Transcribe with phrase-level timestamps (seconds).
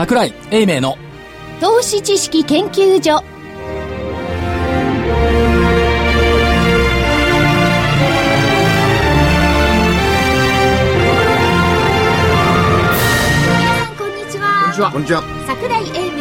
[0.00, 0.96] 桜井英明の
[1.60, 3.22] 投資知識研究所。
[3.22, 3.28] 皆
[13.76, 14.90] さんこんにちは。
[14.90, 15.22] こんにちは。
[15.46, 16.19] 桜井英明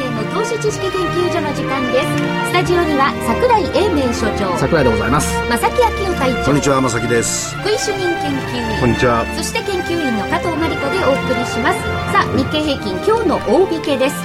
[0.58, 2.08] 知識研究所の時間です。
[2.48, 4.58] スタジオには桜井英明所長。
[4.58, 5.30] 桜井でございます。
[5.48, 6.46] 正木明夫隊長。
[6.46, 7.56] こんにちは、まさきです。
[7.58, 8.80] 福井主任研究員。
[8.80, 9.26] こんにちは。
[9.38, 11.80] そして研究員の加藤真理子でお送りします。
[12.12, 14.16] さあ日経平均今日の大引けです。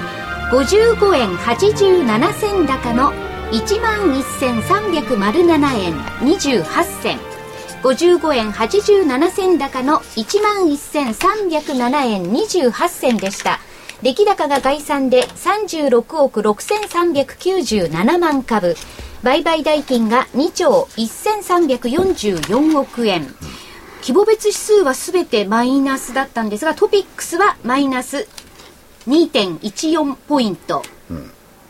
[0.51, 3.13] 55円87銭高の
[3.53, 7.35] 1万1307円28銭。
[7.85, 13.61] 55円87銭高の1万1307円28銭でした
[14.05, 18.77] 出来高が概算で36億6397万株。
[19.23, 23.35] 売買代金が2兆1344億円
[24.03, 28.29] 規模別指数はすべてマイナスだったんですがトピックスはマイナス
[29.09, 30.83] 2.14ポイント、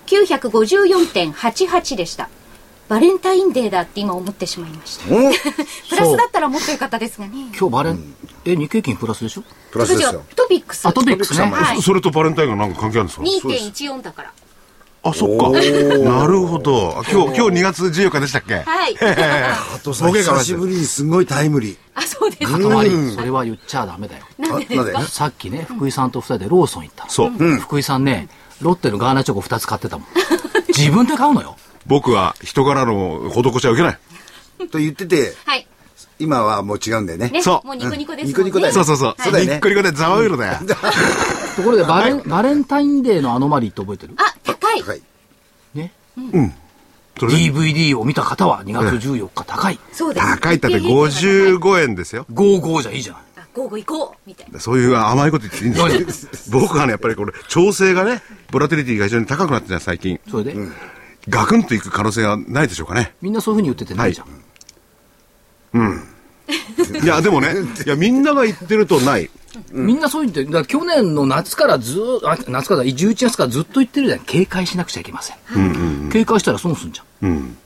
[0.06, 2.28] 954.88でした
[2.88, 5.06] バレンタインデーだって今思ってしまいました。
[5.14, 5.30] お
[5.90, 7.32] プラスだったらもっとよかったですがね。
[7.58, 9.42] 今日バレン、え日経金プラスでしょ？
[9.70, 10.22] プラスですよ。
[10.36, 10.86] トピックス。
[10.86, 11.50] あトピックスね。
[11.50, 11.80] はい。
[11.82, 14.32] それとバレンタインがなんか関係あるんですか？2.14だから。
[15.06, 15.50] あ、そっか。
[15.50, 17.02] なるほど。
[17.10, 18.54] 今日、今日2月14日でしたっけ？
[18.54, 18.96] はい。
[19.00, 21.76] あとさ、久しぶりにすごいタイムリー。
[21.94, 22.52] あそうです。
[22.52, 22.90] かまり。
[23.14, 24.24] それは言っちゃダメだよ。
[24.40, 25.06] あなんで？
[25.08, 27.10] さっきね福井さんと二人でローソン行ったの。
[27.10, 27.30] そう。
[27.60, 28.28] 福井さんね
[28.60, 30.06] ロッテのガーナチョコ2つ買ってたもん。
[30.68, 33.98] 自分で買うのよ僕は人柄の施しは受けない。
[34.68, 35.66] と言ってて、はい。
[36.18, 37.28] 今はもう違うんだよね。
[37.28, 37.66] ねそう。
[37.66, 38.72] もうニコニコですニコニコだよね。
[38.72, 39.14] そうそうそう。
[39.18, 39.52] そうだよね。
[39.52, 40.58] にっこりこでざわうろだよ。
[41.56, 44.14] ところでバレンバレンタインデーのアノマリーって覚えてる？
[44.16, 44.82] あ高い。
[44.82, 45.02] はい。
[45.74, 45.92] ね？
[47.18, 49.78] それで？DVD を見た方は2月14日高い。
[49.92, 50.56] そうです高い。
[50.56, 51.82] ったって日経平均が高い。
[51.82, 52.26] 55円ですよ。
[52.30, 53.20] 55じゃいいじゃんあ
[53.52, 54.28] 午後行こう。
[54.28, 54.60] みたいな。
[54.60, 56.30] そういう甘いこと言っていいんですよ。
[56.60, 60.20] 僕はね、やっぱりこれ、調整がね、ボラテリティが非常に高くなってるじゃん、最近。
[60.28, 60.56] それで、
[61.28, 63.14] ガクンといく可能性はないでしょうかね。
[63.22, 64.26] みんなそういうふうに言っててないじゃん、
[67.02, 67.06] い。
[67.06, 67.54] や、 でもね、
[67.84, 69.30] いや、みんなが言ってるとない。
[69.70, 74.20] みんなそう言ってだから去年の夏からずーあ夏から11月からずっと言ってるじゃん。
[74.20, 77.56] 警戒しなくちゃいけません、警戒したら損すんじゃん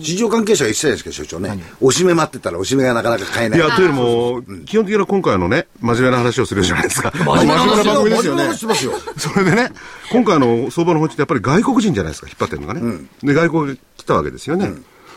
[0.00, 1.62] 市場関係者が言ってたじゃないですか、所長ね。
[1.80, 3.62] おしめ待ってたらおしめがなかなか買えないい。
[3.62, 7.12] や、というのも、基本的な今回のね、真面目な話をするじゃないですか。
[7.12, 8.92] 真面目な番組ですよね真面目な話してますよ。
[9.16, 9.70] それでね、
[10.10, 13.06] 今回の相場の本質ってやっぱり外国人じゃないですか、引っ張ってるのがね。
[13.22, 14.72] で、外国が来たわけですよね。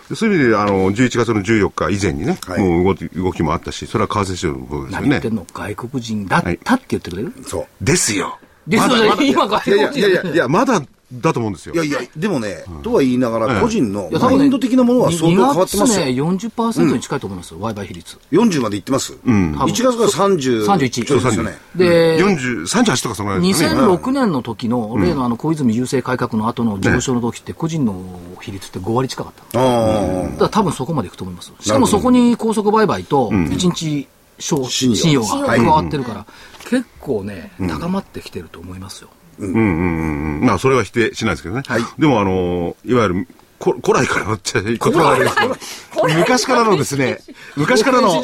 [0.09, 5.35] でそういう意味で、あの、11月の14日以前にね、はいもう動き動きもあったし、それは為替市場の部分ですよね何言ってん。
[5.35, 7.67] の外国人だったって言ってくれる、そう。
[7.83, 8.39] ですよ。
[8.67, 10.81] ですよね今外国人いやいやいや、まだ
[11.13, 11.77] だと思うんですよい。
[11.77, 16.05] やいや、でもね、とは言いながら、個人のマインド的なものは相当変わってますよ。
[16.05, 20.65] 2月ね40%に近いと思いますよ、売買比率40までいってます？1月から30。
[20.65, 21.57] 31ちょいですよね。
[21.75, 23.81] で、40、38とかそのぐらいですかね。
[23.81, 29.59] 2006年の時の、例のあの小泉郵政改革の後の上昇の時って、個人の比率って5割近かった。
[29.59, 31.53] あだから多分そこまでいくと思います。
[31.61, 34.07] しかもそこに高速売買と、1日
[34.39, 36.25] 小信用信用がはい加わってるから、
[36.69, 39.09] 結構ね、高まってきてると思いますよ。
[39.39, 40.45] うんうんうんうん。
[40.45, 41.63] まあ、それは否定しないですけどね。
[41.67, 43.27] はいでも、あの、いわゆる、
[43.59, 45.55] こ古来からのっちゃい言葉がありますけど
[46.19, 47.17] 昔からのですね、
[47.57, 48.21] 昔からの、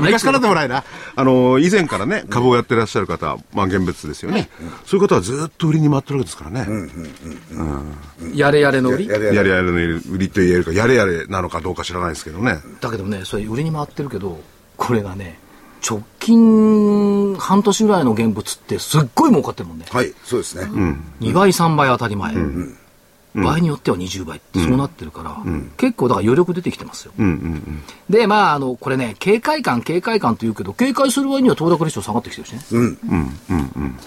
[0.00, 0.84] 昔からでもないな。
[1.16, 4.48] あの、以前からね、株をやってらっしゃる方、まあ、現物ですよね。
[4.86, 6.68] そういう方はずっと売りに回ってるわけですからね。
[8.32, 9.08] やれやれの売り？
[9.08, 12.58] やれやれの売りと言えるか、やれやれなのかどうか知らないですけどね。
[12.80, 14.40] だけどね、それ売りに回ってるけど、
[14.76, 15.38] これがね、
[15.86, 19.84] 直近半年ぐらいの現物ってすっごい儲かってるもんね。
[19.90, 20.64] はい、そうですね。
[21.20, 22.34] 2倍、3倍当たり前。
[23.34, 25.36] 場合によっては20倍ってそうなってるから、
[25.76, 27.12] 結構だから余力出てきてますよ。
[27.18, 27.82] うんうんうん。
[28.08, 32.60] で、まあ、あの、これね、警戒感、警戒感と言うけど、警戒する割には騰落レシオ下がってきてるしね。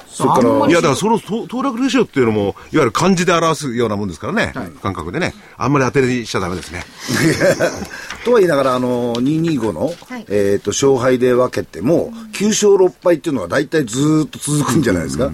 [0.08, 4.54] それからあんまりいや、だからその騰騰落レシオっていうのも、いわゆる漢字で表すようなもんですからね。
[4.82, 5.34] 感覚でね。
[5.58, 6.86] あんまり当てにしちゃダメですね。
[8.24, 15.32] とは言いながら、あの、225の、はいえっ、と、勝敗で分けても、9勝6敗っていうのは大体ずーっと続くんじゃないですか。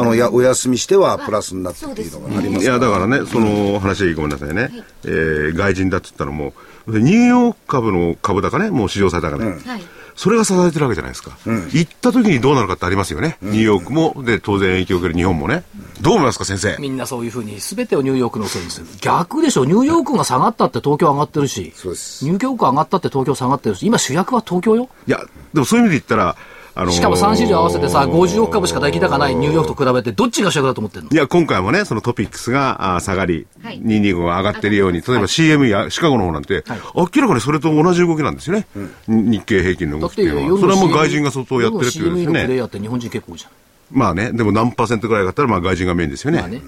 [0.00, 4.70] あの、や、お休みしてはプラスになってっていうのがありますいや、だからね、その話はごめんなさいね。
[5.04, 6.52] えー外人だって言ったらも
[6.86, 9.44] う、ニューヨーク株の株高ね、もう史上最高値。
[9.44, 9.82] はい
[10.18, 11.38] それが支えてるわけじゃないですか。
[11.46, 13.38] 行った時にどうなるかってありますよね。
[13.40, 15.62] ニューヨークも、で、当然影響を受ける日本もね。
[16.00, 16.76] どう思いますか、先生？
[16.80, 18.86] みんなそういうふうに全てをニューヨークのせいにする。
[19.00, 19.64] 逆でしょ。
[19.64, 24.88] ニューヨークが下がったって東京上がってるし、そうですニューヨーク上がったって東京下がってるし、今主役は東京よ。
[25.06, 25.20] いや、
[25.54, 26.34] でもそういう意味で言ったら、
[26.80, 31.10] あのーしかも3市場合わせてさ、50億株しか出来高ないニューヨークと比べて、どっちが主役だと思ってんの？
[31.10, 36.62] いや、今回もね、そのトピックスが下がり、はい225が上がってるように、例えば CM やシカゴの方なんて、
[36.94, 38.66] 明らかにそれと同じ動きなんですよね。
[39.08, 40.60] 日経平均の動きってていうのは。
[40.60, 42.56] それはもう外人が相当やってるっていうことですよ夜の CM のプレイね。
[42.58, 43.50] ヤーって日本人結構多いじゃん。
[43.90, 46.38] まあね、でも何パーセントぐらいだったら、まあ外人がメインですよね。
[46.38, 46.62] まあね。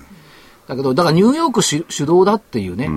[0.66, 2.88] だけど、だからニューヨーク主主導だっていうね、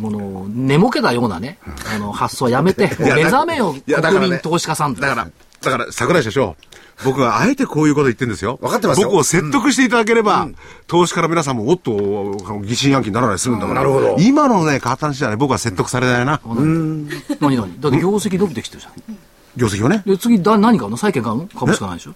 [0.00, 1.58] もの、寝ぼけたようなね、
[1.94, 5.28] あの、発想はやめて、 目覚めよ、国民投資家さんとだから、
[5.64, 6.56] だから、桜井社長、
[7.04, 8.58] 僕はあえてこういうこと言ってるんですよ。
[8.60, 10.48] 分かってますよ僕を説得していただければ、
[10.86, 13.80] 投資家の皆さんももっと疑心暗鬼にならないで済むんだから。
[13.80, 16.40] なるほど今のね、形じゃね、僕は説得されないな。
[16.44, 17.80] 何何？
[17.80, 19.16] だって業績伸びてきてるじゃん。
[19.56, 20.02] 業績をね。
[20.06, 20.96] で、次、だ何買うの？
[20.96, 21.46] 債券買うの？
[21.48, 22.14] 株しかないでしょ？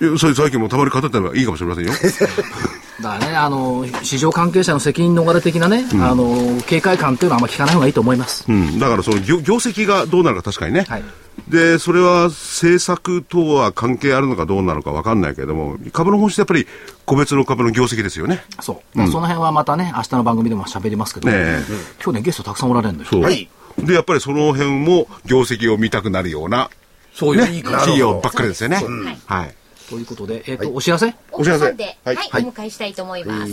[0.00, 1.92] いやそういう最近もたまに語ってもいいかもしれませんよ。
[3.02, 8.44] だからね、あの、市場関係者の責任逃れ的なね、あの、警戒感っていうのはあんま聞かない方がいいと思います。
[8.48, 8.78] うん。
[8.78, 10.84] だからその業業績がどうなるか確かにね。
[10.88, 11.04] はい
[11.48, 16.66] で、それは政策等は関係あるのかどうなのか分かんないけれども、株の本質はやっぱり
[17.06, 18.42] 個別の株の業績ですよね。
[18.60, 18.76] そう。
[18.96, 21.62] だからその辺はまたね、明日の番組でも喋りますけど、ねえ
[22.02, 23.20] 今日ね、ゲストたくさんおられるんですよ。
[23.20, 23.22] そう。
[23.22, 23.48] はい
[23.84, 26.70] で、やっぱりその辺も業績を見たくなるような、
[27.14, 27.62] そういう、ね。
[27.62, 28.82] 企業ばっかりですよね。
[29.26, 29.54] はい。
[29.88, 31.14] ということで、えっ、と、お知らせ？
[31.32, 33.52] おお知らせさんで、お迎えしたいと思います。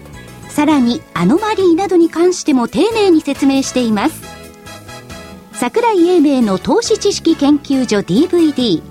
[0.51, 4.21] さらにアノマリーなどに関しても丁寧に説明しています。
[5.53, 8.81] 桜井英明の投資知識研究所 DVD1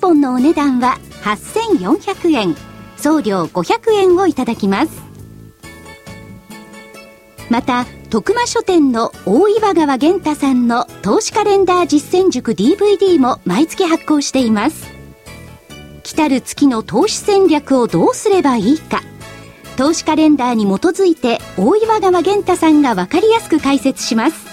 [0.00, 2.56] 本のお値段は8400円。
[2.96, 4.90] 送料500円をいただきます。
[7.48, 14.90] また徳間書店の大岩川源太さんの投資カレンダー実践塾 DVD も毎月発行しています。
[16.02, 19.02] 来たる月の投資戦略をどうすればいいか。
[19.78, 24.48] 投資カレンダーに基づいて大岩川源太さんが分かりやすく解説します。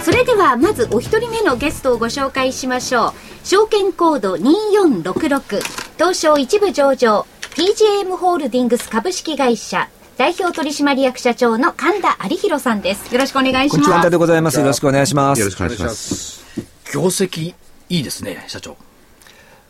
[0.02, 3.12] それではまずお一人目のゲストをご紹介しましょう
[3.44, 5.61] 証券コード2466
[5.99, 7.26] 東証一部上場
[7.56, 14.58] PGM ホールディングス株式会社代表取締役社長の神田有弘さんですよろしくお願いします神田でございます。
[14.58, 15.38] よろしくお願いします。
[15.40, 16.44] よろしくお願いします。
[16.93, 17.55] 業績、
[17.88, 18.76] いいですね、社長。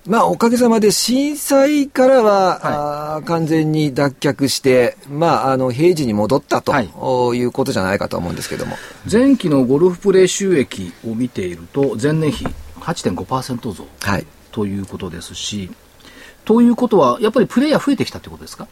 [0.05, 6.91] まあ、おかげさまで震災からは、あー完全に脱却して、まあ、あの、平時に戻ったと、はい。
[6.97, 8.77] おいうことじゃないかと思うんですけども。
[9.11, 12.47] 前期のゴルフプレー収益を見ていると、前年比
[12.81, 14.27] 8.5%増はい。
[14.51, 15.71] ということですし、
[16.45, 18.67] ということは、やっぱりプレイヤー増えてきたということですか？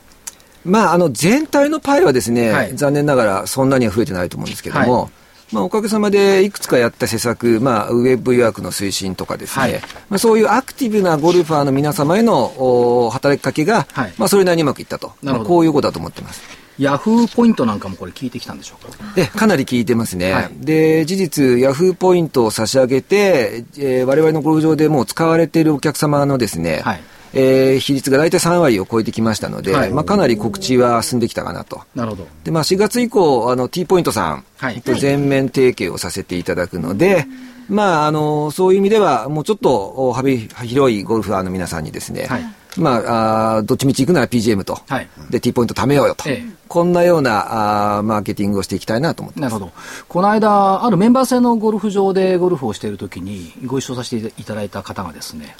[0.65, 2.75] まあ、あの、全体のパイはですね、はい。
[2.77, 5.09] 残念ながらそんなには増えてないと思うんですけども、は
[5.53, 9.81] まあ、おかげさまでいくつかやった施策、まあ、ウェブ予約の推進とかですね、はい。
[10.09, 14.15] まあ、そういうアクティブなゴルファーの皆様へのお働きかけが、はい。
[14.17, 15.13] まあ、それなりにうまくいったと。
[15.23, 16.43] まあ、こういうことだと思ってます。
[16.79, 18.97] ヤフーポイントなんかもこれ聞いてきたんでしょうか？
[19.17, 20.51] えかなり効いてますね、はい。
[20.61, 27.01] で事実、ヤフーポイントを差し上げて、えー、我々のゴルフ場でもう使われているお客様のですね、はい
[27.33, 31.83] えー比率が大体3割を超えてきましたので、はいまあ、かなり告知は進んできたかなと。
[31.95, 32.27] なるほど。
[32.45, 37.27] でまあ、4月以降、あの T ポイントさんはいと全面提携をさせていただくので、
[37.69, 42.45] まあ、あのそういう意味では、もうちょっとお幅広いゴルファーの皆さんにですね、はい
[42.77, 49.41] まあ、あーどっちみち行くなら PGM と、はいで T ポイント貯めようよと、ええこんなようなあーマーケティングをしていきたいなと思って。
[49.41, 49.73] なるほど。
[50.09, 55.57] この間、あるメンバー制のゴルフ場でゴルフをしているときに、ご一緒させていただいた方がですね、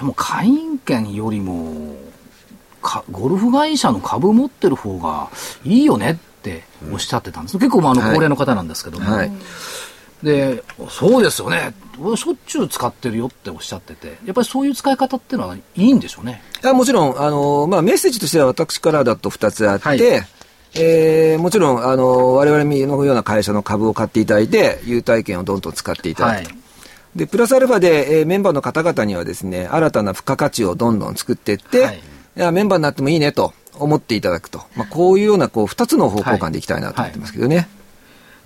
[0.00, 1.94] いやもう会員権よりも、
[2.80, 5.28] かゴルフ会社の株持ってる方が
[5.64, 7.58] いいよねっておっしゃってたんです。
[7.58, 9.30] 結構まああのはい高齢の方なんですけども、はい
[10.22, 11.74] で、そうですよね。
[11.98, 16.42] 俺しょっちゅう使ってるよっておっしゃってて、やっぱりそういう使い方っていうのはいいんでしょうね。
[16.64, 20.00] あもちろん、あのまあ、メッセージとしては私からだと2つあって、はい
[20.74, 26.50] えーもちろん、あの我々のような会社の株を買っていただいて、優待券をどんどん使っていただくと。
[26.50, 26.59] はい
[27.16, 34.62] で、プラスアルファで、えーメンバーの方々にはですね、新たな付加価値をどんどん作っていって、はいい、やメンバーになってもいいねと思っていただくと。
[34.76, 37.68] まあ、こういうような、こう、二つの方向感でいきたいなと思ってますけどね。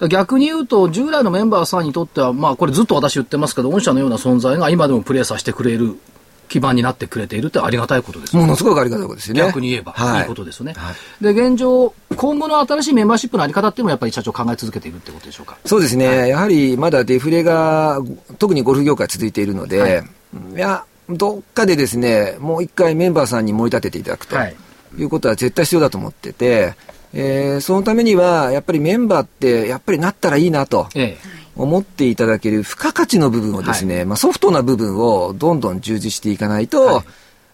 [0.09, 5.99] 逆に言うと、従来のメンバーさんにとっては、まあこれずっと私言ってますけど、御社のような存在が今でもプレーさせてくれる
[6.49, 9.41] 基盤になってくれているってありがたいことですよものすごくありがたいことですよね。
[9.41, 10.23] 逆に言えば、はい。
[10.23, 10.75] い、いことですよね。
[11.21, 15.59] で、現状、今後の新しいメンバーシップのあり方っていうのもやっぱり社長考え続けているってことでしょうか？
[15.65, 18.01] そうですね、やはりまだデフレが、
[18.39, 20.05] 特にゴルフ業界続いているので、はい。
[20.55, 24.57] い、や、どっかでですね、もう一回メンバーさんに盛り立てていただくと、はい。
[24.99, 26.75] い、うことは絶対必要だと思ってて、
[27.13, 30.89] えーそのためには、やっぱりメンバーって、やっぱりなったらいいなと。
[30.95, 31.17] え
[31.57, 37.05] 思っていただける付加価値の部分をですね、まあ、ソフトな部分をどんどん充実していかないと、はい。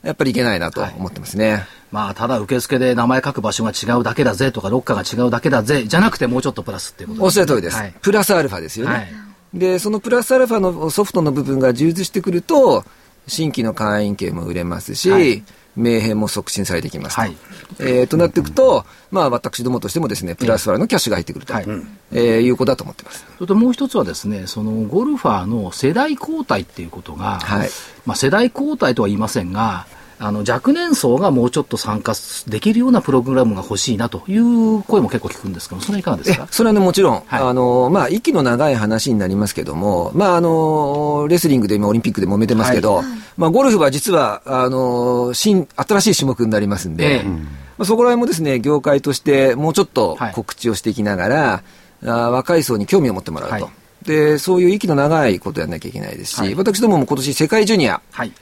[0.03, 1.67] やっぱりいけないなと思ってますね。
[1.93, 7.77] まあ、ただ受付で名前書く場所が違うだけだぜとか、ロッカーが違うだけだぜ、じゃなくてもうちょっとプラスっていうことおっしゃる通りです。
[7.77, 7.95] はい。
[8.01, 8.93] プラスアルファですよね。
[8.93, 9.09] はい。
[9.53, 12.85] で、そのプラスアルファのソフトの部分が充実してくると、
[13.27, 15.43] 新規の会員権も売れますし、はい
[15.77, 17.23] 名片も促進されてきますと。
[17.23, 17.37] はい
[17.79, 21.65] えーとなっていくと、まあ私どもとしてもですね、プラスアルファのキャッシュが入ってくると、はい
[22.13, 23.25] えーいうことだと思ってます。
[23.37, 27.71] それともう一つはですね、そのゴルファーの世代交代っていうことが、はい
[28.07, 29.87] まあ世代交代とは言いませんが、
[30.23, 32.13] あの若年層がもうちょっと参加
[32.47, 37.43] できるようなプログラムが欲しいなという声も結構聞くんですけど、それはいかがですか、えそれはね、もちろん、はい。
[37.43, 43.03] あの、まあ、息の長い話になりますけども、まあ、あの、レスリングで今オリンピックで揉めてますけど、
[43.39, 47.25] まあ、ゴルフは実は、あの、新、新しい種目になりますんで、ええ。
[47.25, 47.45] ま
[47.79, 50.33] あ、そこら辺もですね、業界としてもうちょっとはい。
[50.35, 51.63] 告知をしていきながら、
[52.03, 53.55] あー若い層に興味を持ってもらうと。
[53.55, 54.07] はい。
[54.07, 56.55] で、そういう息の長いことをやらなきゃいけないですし、はい。
[56.55, 58.33] 私どもも今年世界ジュニア、はい。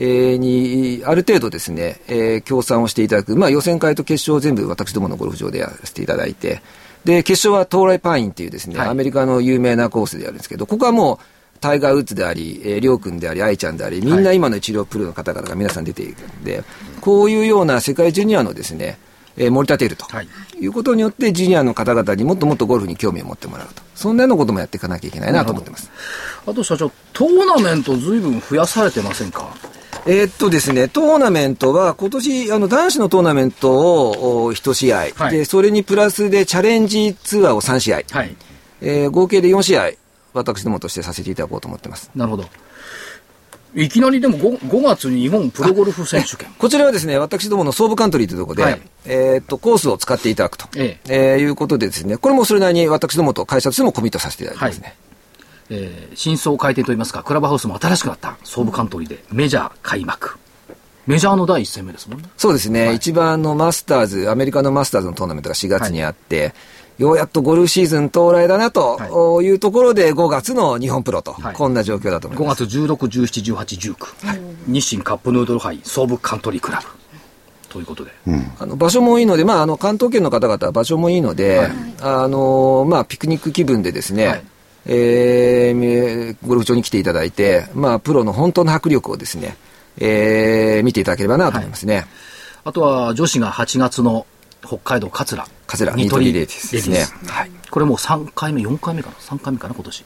[0.00, 6.62] えーに、ある程度ですね、えー協賛をしていただく、まあ予選会と決勝を全部私どものゴルフ場でやらせていただいて、
[7.04, 8.88] で、決勝は東来パインっていうですね、はい。
[8.88, 16.62] アメリカの有名なコースでやるんですけど、ここはもう、タイガー・ウッズであり、えー、りょうくんであり、愛ちゃんであり、みんな今の一流プロの方々が皆さん出ているんで、
[17.00, 18.98] こういうような世界ジュニアのですね、
[19.36, 20.28] えー盛り立てると、はい。
[20.60, 23.82] い、うことによって、ジュニアの方々にもっともっとゴルフに興味を持ってもらうと。
[23.94, 25.90] そんなようなこともやっていかなきゃいけないなと思ってます。
[26.46, 29.48] あと社長、トーナメントずいぶん増やされてませんか？
[30.06, 38.36] えーっとですね、トーナメントは、今年、あの、男子のトーナメントをお1試合、はいで、それにプラスでチャレンジツアーを3試合、はい。
[38.80, 39.90] えー合計で4試合、
[40.32, 42.10] 私どもとしてさせていただこうと思ってます。
[42.14, 42.44] なるほど。
[43.74, 46.48] いきなりでも 5, 5月に日本プロゴルフ選手権。
[46.58, 54.96] こちらはですね、私どもの総武カントリーというところで、はいえーっと、コースを使っていただくと、ええーいうことでですね、これもそれなりに私どもと会社としてもコミットさせていただいてますね。
[55.70, 60.38] えー新装開店といいますか、クラブハウスも新しくなった総武カントリーでメジャー開幕。
[61.06, 62.24] メジャーの第一戦目ですもんね。
[62.36, 66.54] そうですね、一番のマスターズ、アメリカのマスターズのトーナメントが4月にあって、
[66.98, 72.66] ようやっとゴルフシーズン到来だなというところで、5月の日本プロと、はいこんな状況だと思い5ます。
[72.66, 72.86] 月16、
[73.22, 74.40] 17、18、19。
[74.66, 76.86] 日清カップヌードル杯総武カントリークラブ。
[77.70, 78.10] ということで。
[78.58, 81.70] あの場所もいいので、まあ、あの関東圏の方々は場所もいいので、
[82.00, 84.44] あのまあ、ピクニック気分でですね、はい
[84.88, 89.56] えーゴルフ場に来ていただいて、まあ、プロの本当の迫力をですね、
[89.98, 92.06] えー見ていただければなと思いますね。
[92.64, 94.26] あとは女子が8月の
[94.66, 95.46] 北海道桂。
[95.66, 100.04] 桂ニトリニトリレディースですねはいこれもう3回目、4回目かな ?3 回目かな今年。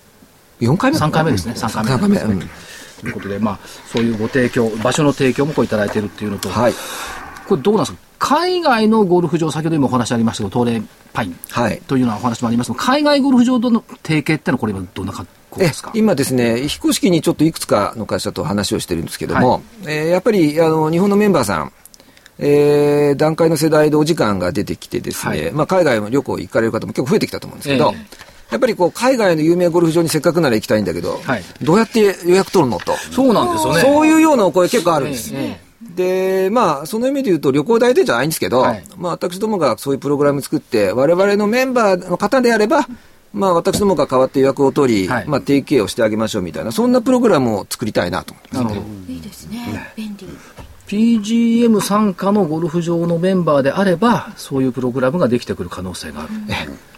[0.61, 1.55] 4回目？3回目ですね。
[1.57, 2.51] 3回目3回目、うん
[3.01, 3.59] ということで、まあ、
[3.93, 6.73] そういうご提供、場所の提供もこういただいているっていうのと、はい。
[7.49, 7.99] これどうなんですか？
[8.25, 11.83] 海外のゴルフ場、先ほど今お話ありましたけど、東レパインはい。
[11.89, 15.91] というようなお話もありますが、海外ゴルフ場との提携ってのはこれ今どんな格好えですか？
[15.93, 21.73] 今ですね、非公式にちょっといくつかの会社と話をしてるんですけども、えーやっぱりあの日本のメンバーさん、
[22.39, 25.53] えー段階の世代でお時間が出てきてですね、はい。
[25.53, 28.07] まあ、海外も旅行行かれる方も結構増えてきたと思うんですけど、ええ。
[28.53, 31.43] やっぱりこう海外の有名ゴルフ場にせっかくなら行きたいんだけど、はい。
[31.61, 32.97] どうやって予約取るのと。
[33.11, 33.81] そうなんですよね。
[33.81, 35.33] そういうようなお声結構あるんです。
[35.35, 35.59] え
[35.95, 42.87] で、まあ、その意味で言うと旅行代理店じゃないんですけど、はいまあ、私どもがそういうプログラム作って、我々のメンバーの方であれば、
[43.33, 48.65] まあ、私どもが代わって予約を取り、はいまあ、提携をしてあげましょうみたいな、そんなプログラムを作りたいなと思ってます。
[48.65, 49.13] なるほど。
[49.13, 49.93] いいですね。
[49.97, 50.29] 便利。
[50.93, 56.31] PGM 参加のゴルフ場のメンバーであれば、そういうプログラムができてくる可能性がある。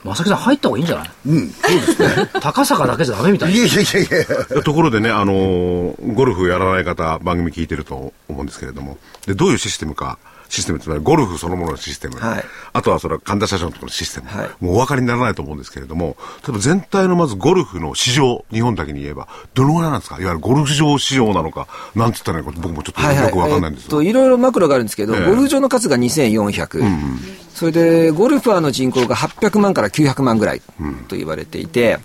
[0.03, 1.11] まさきさん入った方がいいんじゃない？
[1.27, 2.29] うん、そうですね。
[2.43, 4.63] 高坂だけじゃダメみたいいやいやいやいや。
[4.63, 10.19] ところでね、あのーゴルフやらない方、番組聞いてると思うんですけれども、で、どういうシステムか、
[10.55, 12.45] システムつまりゴルフそのもののシステム、はい。
[12.73, 14.51] あとはそれは神田社長のところのシステム、はい。
[14.61, 20.17] もうお分かりにならないと思うんですけれども、例えば全体のまずゴルフの市場、日本だけに言えば、どのぐらいなんですか？
[20.21, 23.27] いわゆるゴルフ場市場なのか、なんつったらいいのか、僕もちょっとはいはい。
[23.27, 25.25] よくわかんないんですえっと、いろいろマクロがあるんですけど、ええ。
[25.27, 26.85] ゴルフ場の数が2400、
[27.55, 30.63] それでゴルファーの人口が800万から900万ぐらい
[31.09, 31.99] と言われていて、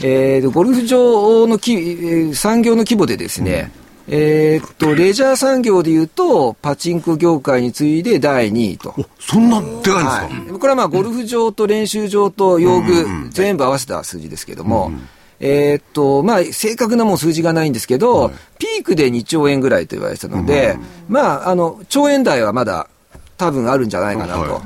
[0.00, 3.72] えーでゴルフ場のき、えー産業の規模でですね、
[4.08, 8.94] えーっと、レジャー産業でいうと、パチンコ業界に次いで第2位と。
[8.96, 14.92] お、そんなでかいんですか、はい、これはまあ、ゴルフ場と練習場と用具、全部合わせた数字ですけども、
[15.40, 20.76] えーっと、まあ、正確なもう数字がないんですけど、ピークで2兆円ぐらいと言われてたので、
[21.08, 22.88] まあ、あの、兆円台はまだ
[23.36, 24.62] 多分あるんじゃないかなと。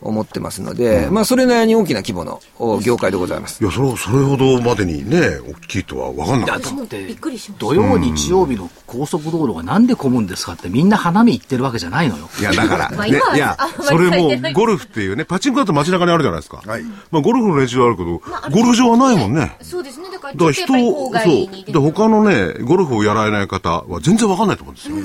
[0.00, 3.62] 思ってますので、まあ、それなりに大きな規模のお業界でございます。
[3.62, 6.70] いや、それ、それほどまでにね、大きいとは分かんなかった。
[6.70, 12.28] だってびっくりしました土曜、日曜日の高速道路がなんで混むんですかってみんな花見行ってるわけじゃないのよ。
[12.38, 16.62] いや、だから、 ねいやそれも、ゴルフっていうね、パチンコだと街中にあるじゃないですか。
[16.64, 19.56] はいまあ、ゴルフの練習はあるけど、ゴルフ場はないもんね。
[19.62, 21.32] そうですねだからだから人を、外そう。
[21.32, 24.96] にで、他のね、ゴルフをやられない方は全然わかんないと思うんですよ。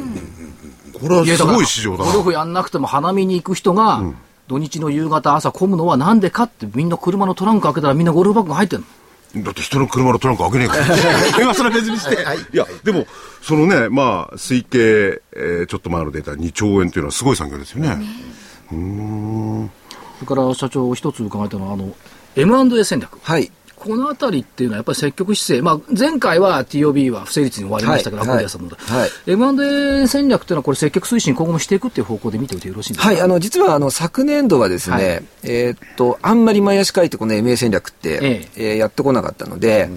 [1.00, 2.12] これはすごい市場だな。
[2.12, 4.02] ゴルフやんなくても花見に行く人が、
[4.48, 8.84] 土日の夕方朝混むのはなんでかってみんな車のトランク開けたらみんなゴルフバッグが入ってる
[9.36, 9.44] の。
[9.44, 10.86] だって人の車のトランク開けねえから。
[11.42, 12.16] 今それは別にして。
[12.54, 13.08] いや、でも、
[13.42, 17.98] そのね、まあ、推計、えーちょっと前のデータ2兆円っていうのはすごい産業ですよね。
[18.70, 18.76] そ
[20.22, 21.96] れから社長一つ伺いたいのは、あの、
[22.36, 23.18] M&A 戦略。
[23.24, 23.52] はい。
[23.84, 29.10] このあたりっていうのはやっぱり積極姿勢、まあ、前回は TOB は不成立に終わりましたけど、はいアコディアさんので、はい。
[29.28, 33.12] M&A 戦略っていうのはこれ積極推進今後もしていくっていう方向で見ておいてよろしいんですか？
[33.14, 35.24] はい、あの、実は、あの、昨年度はですね、はい。
[35.44, 38.74] えーっと、あんまり前足書いてこの MA 戦略って、ええ。
[38.76, 39.90] ーやってこなかったので、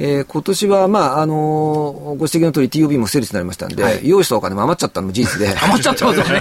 [0.00, 5.48] えー今年は、まあ、あのーご指摘の通り TOB も不成立になりましたんで、用意したお金も余っちゃったのも事実で。
[5.60, 6.40] 余っちゃってま すよね。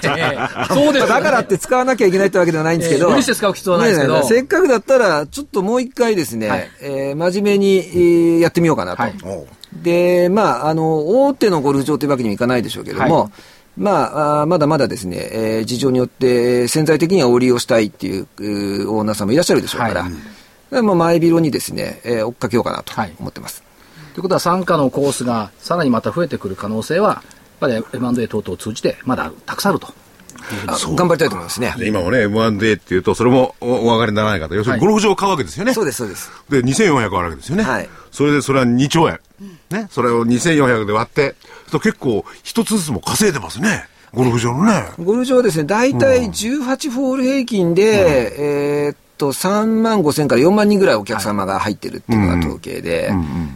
[0.69, 1.07] そうですよね。
[1.07, 3.05] だからって使わなきゃいけないってわけではないんですけど。
[3.05, 4.13] えー無理して使う必要はないですけど。
[4.13, 6.69] ねえねえせっかくだったら、ちょっともう一回ですね、はい。
[6.81, 9.01] えー真面目に、えーやってみようかなと。
[9.01, 9.13] はい。
[9.83, 13.29] で、まあ、あの、大手のゴルフ場というわけにもいかないでしょうけども、はい。
[13.77, 18.27] まあ、まだまだですね、えー事情によって潜在的にはお利用したいっていう
[18.91, 20.11] オーナーさんもいらっしゃるでしょうから、はい
[20.71, 23.63] でまあ前広にですね、えー追っかけようかなとはい思ってます。
[24.13, 27.23] ということは、傘下のコースがさらにまた増えてくる可能性は、やっ
[27.59, 29.93] ぱり M&A 等々を通じて、まだたくさんあると。
[30.65, 31.73] あ頑張りたいと思いますね。
[31.77, 35.73] で今もね、M1D っていうと、それもおお分かりにならない方、要するにゴルフ場を買うわけですよね。
[35.73, 36.31] そうです、そうです。
[36.49, 37.63] で、2400あるわけですよね。
[37.63, 39.19] はいそれで、それは2兆円。
[39.69, 39.87] ね。
[39.91, 41.35] それを2400で割って、
[41.69, 43.85] と結構、一つずつも稼いでますね。
[44.11, 44.85] ゴルフ場のね。
[44.97, 53.11] ゴルフ場はですね、大体18ホール平均で、えーっと、3万5千から4万人ぐらいお客様が入ってるっていうのが統計で、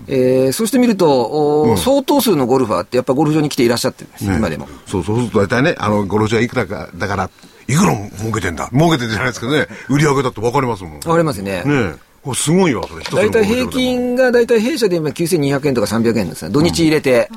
[0.08, 4.68] えーそうしてみると、お相当数のゴルファーってやっぱゴルフ場に来ていらっしゃってるんです、ね今でも。
[4.86, 7.30] そう、そうすると大体ね、あの、ゴルフ場いくらか、だから、
[7.68, 10.92] いくら儲けてんだ儲けてるじゃないですけどね、売り上げだって分かりますもん。
[10.94, 11.64] ねわかりますね。
[11.66, 11.94] え。
[12.24, 13.04] これすごいわ、それ。
[13.04, 16.52] 大体平均が大体弊社で今9200円とか300円ですね。
[16.52, 17.30] 土日入れて。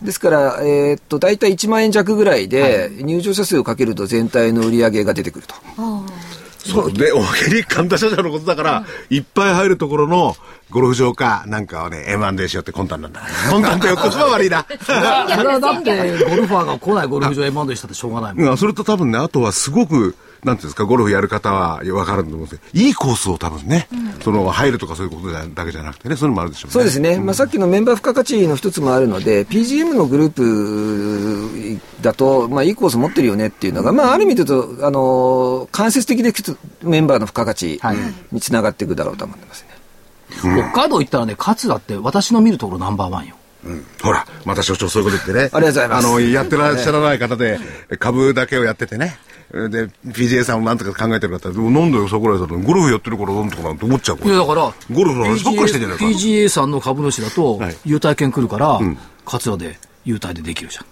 [0.00, 5.54] ですから、えーっと、大体1万円弱ぐらいで、入場者数をかけると全体の売り上げが出てくると。
[6.64, 6.92] そう。
[6.92, 10.36] で、おまけに神田社長のことだから、いっぱい入るところの
[10.72, 13.20] ゴルフ場か、なんかをね、M&A しようって魂胆なんだ。
[13.50, 14.66] 魂胆って言うとは悪いな。
[14.84, 18.48] それはだって、ゴルファーが来ないゴルフ場 M&A したってしょうがないもん。
[18.48, 23.88] うん、それと多分ね、あとはすごく、なんていうんですか、ゴルフやる方は分かると思うんですけど、いいコースを多分ね、
[24.24, 26.72] その、入るとかそういうことだだけじゃなくてね、そういうのもあるでしょうね。
[26.72, 36.32] そうですね、まあ、さっきのメンバー付加価値の一つもあるので、PGM のグループだと、まあ、いいコース持ってるよねっていうのが、まあ、ある意味で言うと、あの間接的で
[36.82, 37.96] メンバーの付加価値はい
[38.32, 39.71] につながっていくだろうと思ってますね。
[40.40, 43.36] 北海道行ったらね、勝田って私の見るところナンバーワンよ。
[44.02, 45.50] ほら、また所長そういうこと言ってね。
[45.52, 47.58] ありがとうございますあの、やってらっしゃらない方で、
[47.98, 49.18] 株だけをやっててね。
[49.52, 56.04] で、PGA さんもなんとか考えてる方、でもなんだよ、桜井さんとゴルフやってるからなんとかなんて思っちゃういや、だから、ゴルフの話ばっかりしてんじゃないか。
[56.04, 58.80] PGA さんの株主だとはい、優待券来るから、
[59.24, 60.86] 勝田で優待でできるじゃん。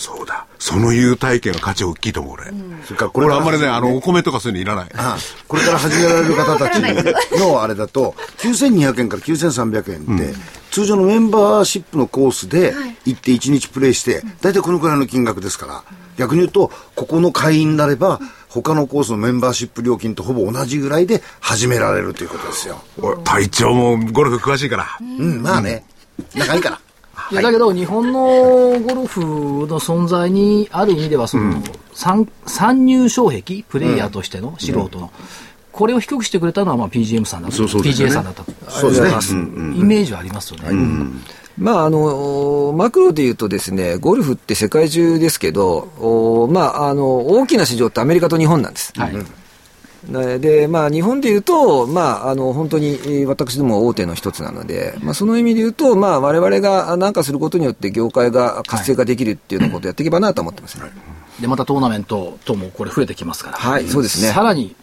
[0.00, 0.46] そうだ。
[0.58, 2.44] その優待券の価値大きいと思う、俺。
[2.86, 4.90] それからこれ俺あんまりね、あの、お米とかそういうのいらない。
[4.94, 6.80] あこれから始められる方たち
[7.38, 10.34] のあれだと、9200円から9300円って、
[10.70, 15.82] 通常のメンバーシップのコースで行って1日プレイして、大体このくらいの金額ですから、
[16.16, 22.82] 逆に言うと、ここの会員になれば、他のコースのメンバーシップ料金とほぼ同じぐらいで始められるということですよ。
[23.02, 24.86] おい隊長もゴルフ詳しいから。
[24.98, 25.84] うん、まあね。
[26.34, 26.80] 仲いいから。
[27.32, 28.22] いやだけど、日本の
[28.80, 31.62] ゴルフの存在にある意味ではその、
[31.94, 35.10] 参参入障壁、プレイヤーとしての素人の、
[35.72, 38.70] これを低くしてくれたのはまあ PGM さんだった、そうそうですよ PGA ねさんだった。
[38.70, 39.42] そうですね。
[39.76, 40.70] イメージはありますよね。
[41.58, 48.92] まあ、あの、マクロで言うとですね、ゴルフって世界中ですけど、おまあ、あの、大きな市場ってアメリカと日本なんです。
[48.96, 49.12] はい。
[50.08, 60.84] ねで、まあ、日本で言うと、まあ、あの、本当に、えー私ども大手の一つなので、まあ、その意味で言うと、まあ、我々が何かすることによって業界が活性化できるっていうようなことをやっていけばなと思ってますね。
[61.40, 63.58] で、またトーナメントともこれ増えてきますから。
[63.58, 64.74] はいそうですねさらに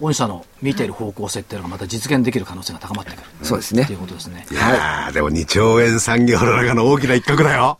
[0.00, 3.22] 御社の見ている方向性っていうのがまた実現できる可能性が高まってくる。
[3.42, 4.46] そうですねということですね。
[4.50, 7.78] いやー、でも2兆円産業の中の大きな一角だよ。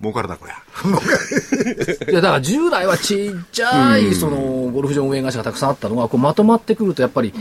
[0.00, 0.56] 儲かるな、こりゃ。
[2.10, 4.36] いや、だから従来はちっちゃい、その、
[4.72, 7.32] ゴルフ場運営会社がたくさんあったのが、こうまとまってくると、やっぱり、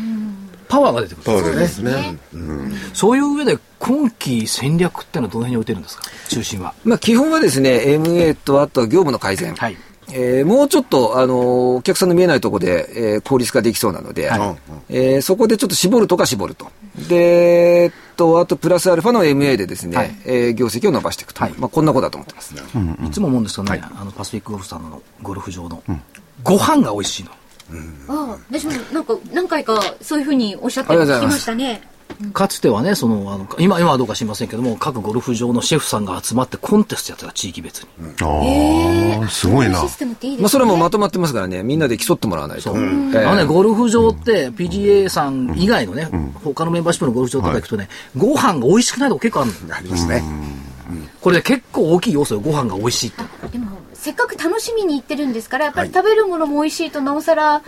[0.67, 1.91] パワーが出てくるんですよね。
[1.93, 2.17] ね。
[2.93, 6.03] そういう上で、今期戦略ってのはどの辺に置いてるんですか？
[6.29, 6.73] 中心は。
[6.85, 9.53] まあ、基本はですね、MA とあとは業務の改善。
[9.55, 9.77] はい。
[10.13, 14.57] えーもうちょっと、あのーお客さんの見えないところで、えー効率化できそうなので、はい。
[14.89, 16.67] えーそこでちょっと絞るとか絞ると。
[17.07, 20.15] で、えっと、あとプラスアルファの MA でですね、はい。
[20.25, 21.41] えー業績を伸ばしていくと。
[21.43, 21.53] はい。
[21.57, 22.53] まあ、こんなことだと思ってます。
[22.55, 25.81] いつも思うんですけどね、あの、パシフィックゴルフさんのゴルフ場の、
[26.43, 27.31] ご飯が美味しいの。
[28.09, 31.81] ああ私もなんか何回かそういうふうにおっしゃってきましたね
[32.33, 37.87] かつてはね、その、あの、今、今はどうか知りませんけども、各ゴルフ場のシェフさんが集まってコンテストやってた、地域別に。
[38.21, 39.89] ああ、すごいなシ。
[39.89, 42.63] ステムっていいですね、まあ、それもまとまってますからね、みんなで競ってもらわないと。
[42.63, 42.77] そう。
[42.77, 46.09] えーあのね、ゴルフ場って、PGA さん以外のね、
[46.43, 49.75] 他のメンバーシップのゴルフ場とか行くとね、ご飯が美味しくないとこ結構あるの。
[49.75, 50.23] ありますね。
[51.21, 53.23] これで結構大きい要素よ、ご飯が美味しいって。
[53.51, 57.65] でもせっかく楽しみに行ってるんですからやっぱり食べるものも美味しいとなおさらね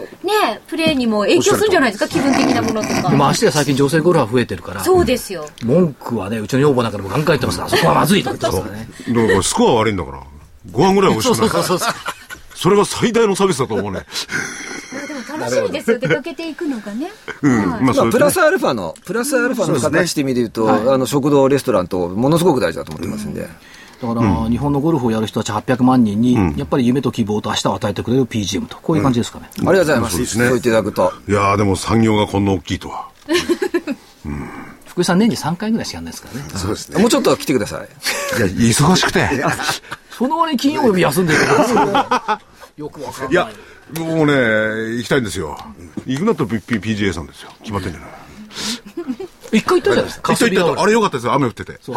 [0.67, 2.09] プレーにも影響するんじゃないですか？
[2.09, 8.87] 気分的なものとかでましてや最近女性ゴルファー増えてるから、そうですよ文句はね、うちの女房なんかでもガンガン言ってますから、そこはまずいとか言ってますからね。
[9.09, 10.23] だからスコア悪いんだから。
[10.71, 11.49] ご飯ぐらい美味しくない。
[11.49, 11.93] そうそうそうそう。
[12.55, 13.99] それが最大の差別だと思うね。
[15.07, 17.57] でも楽しみですよ出かけていくのがね、うん。
[17.57, 23.47] はいまあ、まあ、それプラスアルファの、プラスアルファの形で見ると、あの、食堂、レストランと、ものすごく大事だと思ってますんで。
[24.07, 29.49] だから、日本のゴルフをやる人たち800万人に、やっぱり夢と希望と明日を与えてくれる PGM と、こういう感じですかね。
[29.55, 30.15] ありがとうございます。
[30.15, 31.13] そうですねそう言っていただくと。
[31.27, 33.07] いやーでも産業がこんな大きいとは。
[34.85, 36.49] 福井さん年に3回ぐらいしかやんないですからね。
[36.55, 36.99] そうですね。
[36.99, 37.87] もうちょっと来てください。
[38.37, 39.27] いや、忙しくて。
[40.11, 42.41] その割に金曜日休んでるから、
[42.77, 43.31] よくわかんない。
[43.31, 43.49] いや、
[43.99, 44.33] もうね、
[44.97, 45.57] 行きたいんですよ。
[46.05, 47.51] 行くなったら P- P- PGA さんですよ。
[47.61, 48.09] 決まってんじゃない
[49.53, 50.33] 一回行ったじゃないですか。
[50.33, 50.81] 行った行った。
[50.81, 51.33] あれれよかったですよ。
[51.33, 51.77] 雨降ってて。
[51.81, 51.95] そう。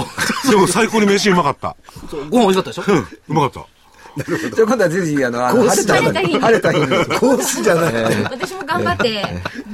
[0.50, 1.76] でも最高に飯うまかった。
[2.30, 2.82] ご飯美味しかったでしょ？
[2.86, 3.75] うん、うまかった。
[4.16, 6.40] じゃあ今度はぜひ、あの、あの晴れた晴れた日に。
[6.40, 6.86] 晴れた日に。
[7.18, 8.22] コースじゃない。
[8.24, 9.24] 私も頑張って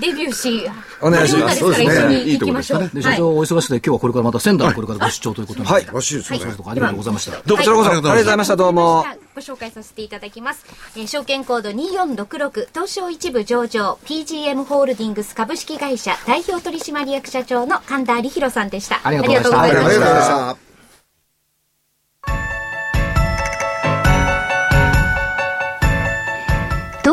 [0.00, 1.86] デビューしお願いしますそうですね。
[1.88, 2.90] 一緒に行きましょう。
[2.92, 5.86] で、社長お忙しくて、今日はこれからまた仙台にこれからご出張ということで、はい。
[5.92, 6.38] らしいですね。
[6.38, 7.42] そうありがとうございました。
[7.44, 9.04] どうも、それこそ、ありがとうございました、どうも。
[9.34, 10.22] ご紹介させていた。
[10.22, 10.64] だきます、
[10.96, 19.74] えー証券コード2466東証一部上場 PGM ホールディングス株式会社代表取締役社長の神田理弘さんでしたありがとうござい。
[19.74, 20.56] ました。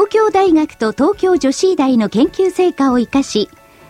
[0.10, 3.48] 東京大学と東京女子医大の研究成果を生かし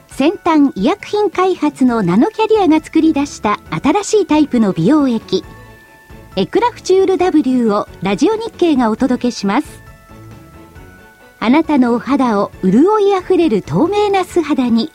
[0.08, 5.46] 先端医薬品開発のナノキャリアが作り出した新しいタイプの美容液
[6.36, 9.82] エクラフチュール W をラジオ日経がお届けします。
[11.40, 14.92] あなたのお肌を潤いあふれる透明な素肌に。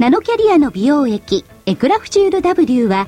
[0.00, 3.06] ナノキャリアの美容液エクラフチュール W は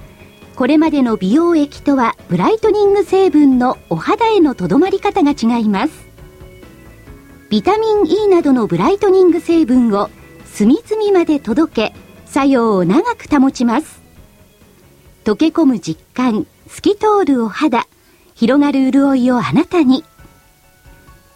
[0.55, 6.04] これまでの美容液とはブライトニング成分のお肌へのとどまり方が違います。
[7.55, 10.11] ビタミン E などのブライトニング成分を
[10.45, 11.95] 隅々まで届け
[12.27, 14.03] 作用を長く保ちます。
[15.23, 17.87] 溶け込む実感透き通るお肌
[18.35, 20.03] 広がる潤いをあなたに。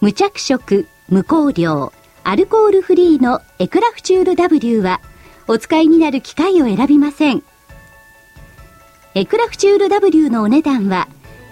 [0.00, 1.92] 無着色無香料
[2.24, 5.00] アルコールフリーのエクラフチュール W は
[5.46, 7.44] お使いになる機械を選びません。
[9.14, 11.06] エクラフチュール W のお値段は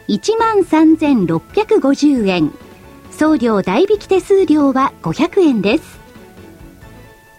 [0.08, 2.65] 13,650円。
[3.10, 5.98] 送料代引き手数料は500円です。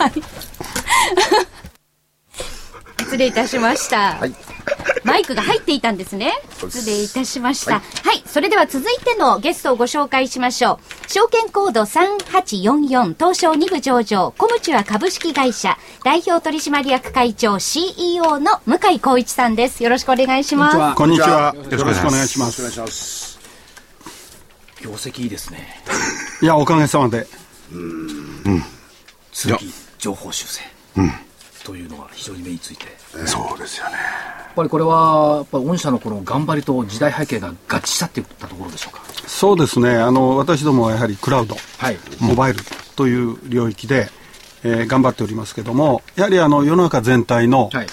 [2.99, 4.19] 失礼いたしました。
[5.03, 6.31] マイクが入っていたんですね。
[6.59, 7.73] 失礼いたしました。
[7.73, 7.81] は
[8.13, 11.11] い、それでは続いてのゲストをご紹介しましょう。
[11.11, 19.83] 証券コード3844東証2部上場コムチュア株式会社代表取締役会長 CEO の向井光一さんです。
[19.83, 20.97] よろしくお願いします。
[20.97, 21.53] こんにちは。
[21.55, 22.71] よよろしくお願いしまお願いす。
[22.71, 23.39] します。
[24.81, 25.83] 業績いいですね。
[26.41, 27.27] いや、おかげさまで。
[29.33, 30.61] 通期情報修正。
[31.63, 32.85] というのが非常に目について。
[33.17, 33.95] やそうですよね。
[34.51, 39.01] っぱりこれは、やっぱり御社のこの頑張りと時代背景が合致したっていったところでしょうか？
[39.27, 39.95] そうですね。
[39.95, 41.97] あの、私どもはやはりクラウド、はい。
[42.19, 42.59] モバイル、
[42.95, 44.09] という領域で、
[44.65, 47.87] えー頑張っておりますけどもやはりあの世の中全体のはい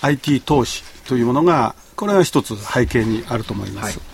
[0.00, 4.06] IT 投資というものがこれは一つ背景にあると思います、はい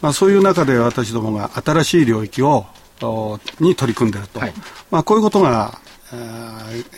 [0.00, 2.64] まあ、そういう中で私どもが新しい領域を
[3.02, 4.54] おに取り組んでいると、はい
[4.90, 5.83] まあ、こういうことが、えー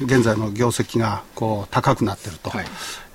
[0.00, 2.66] 現在の業績がこう高くなっていると、はい。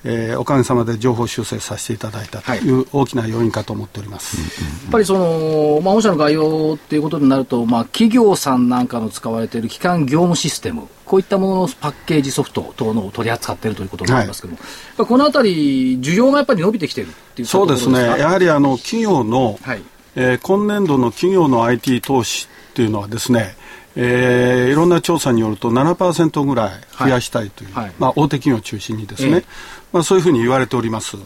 [0.04, 17.93] えーおかげさまで情報修正させていただいたという大きな要因かと思っております、やっぱりその、まあ、御社の概要っていうことになると、まあ、企業さんなんかの使われている基幹業務システム、こういったもののパッケージソフト等のを取り扱っているということになりますけども、やっぱりこのあたり、需要がやっぱり伸びてきているっていうそうですね。
[17.93, 19.84] かやはりあの企業の、はい。
[20.15, 23.56] えー今年度の企業の IT 投資っていうのはですね、
[23.95, 27.86] えーいろんな調査によると7%ぐらい増やしたいという、はい。
[27.86, 29.45] はいまあ、大手企業を中心にですね、ええ。
[29.91, 31.17] まあ、そういうふうに言われております、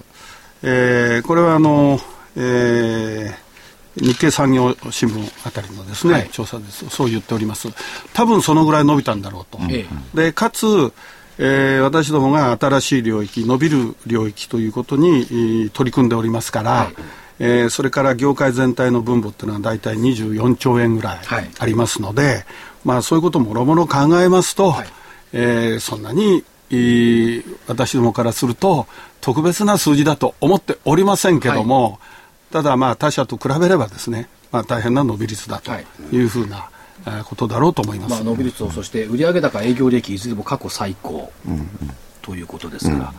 [0.63, 1.99] えーこれはあの、
[2.35, 3.45] えー
[3.97, 6.29] 日経産業新聞あたりのですね、はい。
[6.29, 6.89] 調査です。
[6.89, 7.69] そう言っております。
[8.13, 10.65] 多分そのぐらい伸びたんだろうと、えでかつ、
[11.37, 16.91] えー私どもが新しい領域伸びる領域ということに、えー取り組んでおりますから、
[17.39, 21.49] えーそれから業界全体の分母っていうのは大体24兆円ぐらいはい。
[21.59, 22.45] ありますので、
[22.83, 24.87] まあ、そういうこともろもろ考えますと、はい。
[25.33, 28.87] えーそんなに、えー私どもからすると
[29.21, 31.99] 特別な数字だと思っておりませんけども、
[32.51, 35.85] ただまあ他社と比べればですね、まあ、大変な伸び率だとはい。
[36.11, 36.69] いうふうな、
[37.05, 38.11] えーことだろうと思います。
[38.11, 41.31] まあ、伸び率と、そして売上高、営業利益、いずれも過去最高
[42.21, 43.13] ということですから、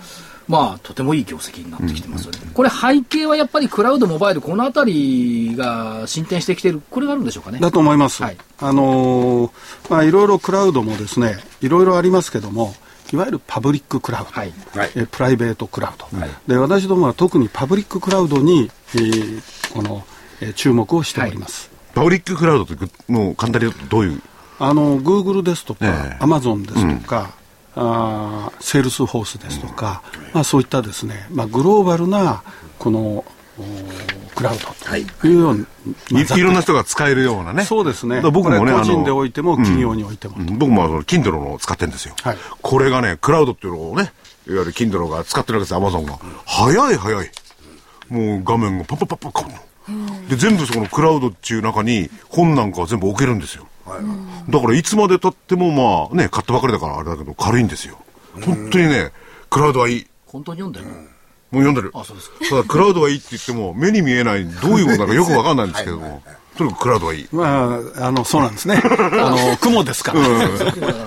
[0.49, 2.39] まあ、とてもいい業績になってきてますよね。
[2.55, 7.59] これ、背景はやっぱりクラウド、モバイル、このあたりが進展してきている、これがあるんでしょうかね。
[7.59, 8.23] だと思います。
[8.23, 9.51] はいあのー
[9.91, 12.75] まあ、いろいろクラウドもですね、いろいろありますけども、
[13.13, 16.07] いわゆるパブリッククラウド、はいはいえプライベートクラウド、
[16.49, 20.05] で私どもは特にパブリッククラウドに、えーこの、
[20.41, 21.71] えー注目をしております。
[21.95, 24.21] パブリッククラウドってぐ、もう簡単に言うとどういう？
[24.59, 27.31] あの、グーグルですとか、ええアマゾンですとか、
[27.77, 32.43] あーセールスフォースですとか、まあ、そういったですね、まあ、グローバルな
[32.79, 33.25] この
[33.59, 33.65] お
[34.35, 34.67] クラウド
[35.21, 35.67] というように、
[36.11, 37.65] まあざっくりいいろんな人が使えるようなね。
[37.65, 42.15] そうですね僕もね、個人でおいても企業においてもうん僕もあの、Kindle のを使ってるんですよ。
[42.23, 44.12] はいこれがね、クラウドっていうのをね、
[44.47, 46.19] いわゆる Kindle が使ってるわけですよ、Amazon が。
[46.45, 47.31] 早い早い。
[48.11, 50.29] もう画面がパッパッパッパッ変わるの。
[50.29, 53.67] で、全部そのクラウドっていう中に本なんかは全部置けるんですよ。
[54.49, 57.99] だからいつまで経ってもまあね、買ったばかりだからあれだけど軽いんですよ。
[58.35, 59.12] 本当にね、
[59.49, 60.07] クラウドはいい。
[60.27, 60.87] 本当に読んでる？
[60.87, 61.90] の、もう読んでる。
[61.94, 62.37] あそうですか。
[62.51, 66.22] ただクラウドはいいって言っても、目に見えない、どういうものだかよくわかんないんですけども、
[66.59, 67.29] とにかくクラウドはいい。
[67.33, 70.20] まあ、あのそうなんですね、あの雲ですから、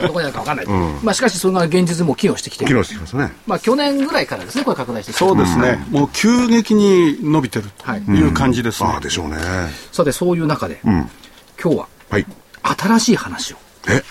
[0.07, 0.67] どこにあるか分かんない、
[1.03, 3.31] まあ、しかし、それが現実にもう機能してきてい機る、能してきますね。
[3.45, 8.27] まあ、去年ぐらいからですね、これ拡大してきてそうですね、もう急激に伸びてるはいとい。
[8.27, 8.89] う感じですね。
[8.89, 9.37] ああ、でしょうね。
[9.91, 11.09] さて、そういう中で、うん。
[11.61, 12.25] 今日ははい。
[12.77, 13.57] 新しい話を、
[13.89, 14.03] え？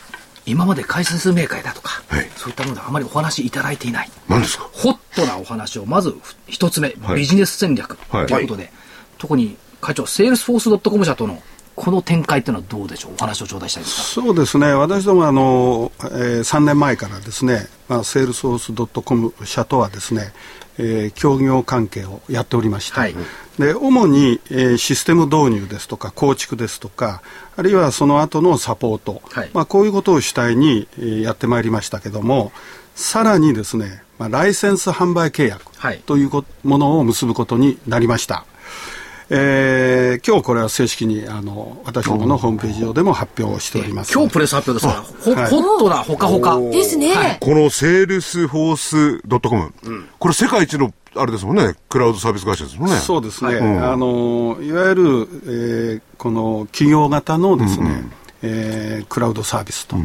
[0.47, 2.31] 今まで回線数明快だとか、はい。
[2.37, 4.69] そういったものであまりお話いただいていない、何ですか？
[4.73, 6.15] ホットなお話を、まず
[6.47, 7.17] 一つ目、はい。
[7.21, 8.27] ビジネス戦略はい。
[8.27, 8.73] ということで、
[9.19, 11.43] 特に会長、セールスフォース .com 社との
[11.77, 14.03] この展開っていうのはどうでしょう、お話を頂戴したいですか？
[14.23, 20.33] そうですね、私どもあの、えー3年前からですね、まあ、セールスフォース .com 社とはですね、
[20.79, 23.15] えー協業関係をやっておりまして、はい
[23.59, 27.23] で主に、えーシステム導入ですとか構築ですとか
[27.57, 29.51] あるいはその後のサポート、はい。
[29.53, 32.53] まあ、こういうことを主体に、えーやってまいりましたけども
[32.95, 36.01] さらにですね、まあ、ライセンス販売契約はい。
[36.07, 38.45] というこものを結ぶことになりました。
[39.31, 44.13] えー今日これは正式にあの私どものホームページ上でも発表しております。
[44.13, 45.31] 今日プレス発表ですか？
[45.31, 45.51] ら、ほはい。
[45.51, 46.59] ホットなほかほか。
[46.61, 47.15] ですね。
[47.15, 47.39] はい。
[47.41, 49.73] このセールスフォース .com、
[50.19, 52.97] これ世界一の、あれですもんね、クラウドサービス会社ですもんね。
[52.97, 53.85] そうですね、うん。
[53.85, 58.03] あのいわゆる、えーこの企業型のですね、
[58.43, 59.97] えークラウドサービスと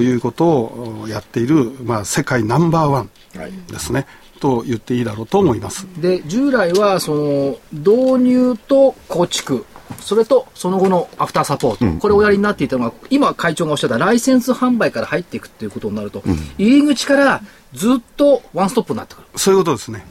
[0.00, 3.10] いうことをやっている、まあ、世界ナンバーワン
[3.68, 4.06] ですね、
[4.40, 5.86] と言っていいだろうと思います。
[5.98, 9.64] で従来はその導入と構築。
[10.00, 16.22] それとその後のアフターサポート、これをおやりになっていたのが今会長がおっしゃったライセンス販売から入っていくっていうことになると、
[16.58, 17.42] 入り口から
[17.74, 19.26] ずっとワンストップになってくる。
[19.36, 20.06] そういうことですね。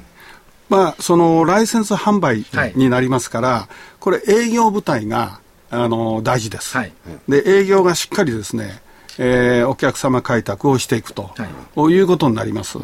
[0.67, 5.39] まあ、そのライセンス販売になりますから、これ営業部隊が
[5.71, 6.91] あの大事です、はい。
[7.27, 8.81] で営業がしっかりですね、
[9.17, 11.93] えーお客様開拓をしていくと、はい。
[11.93, 12.77] いうことになります、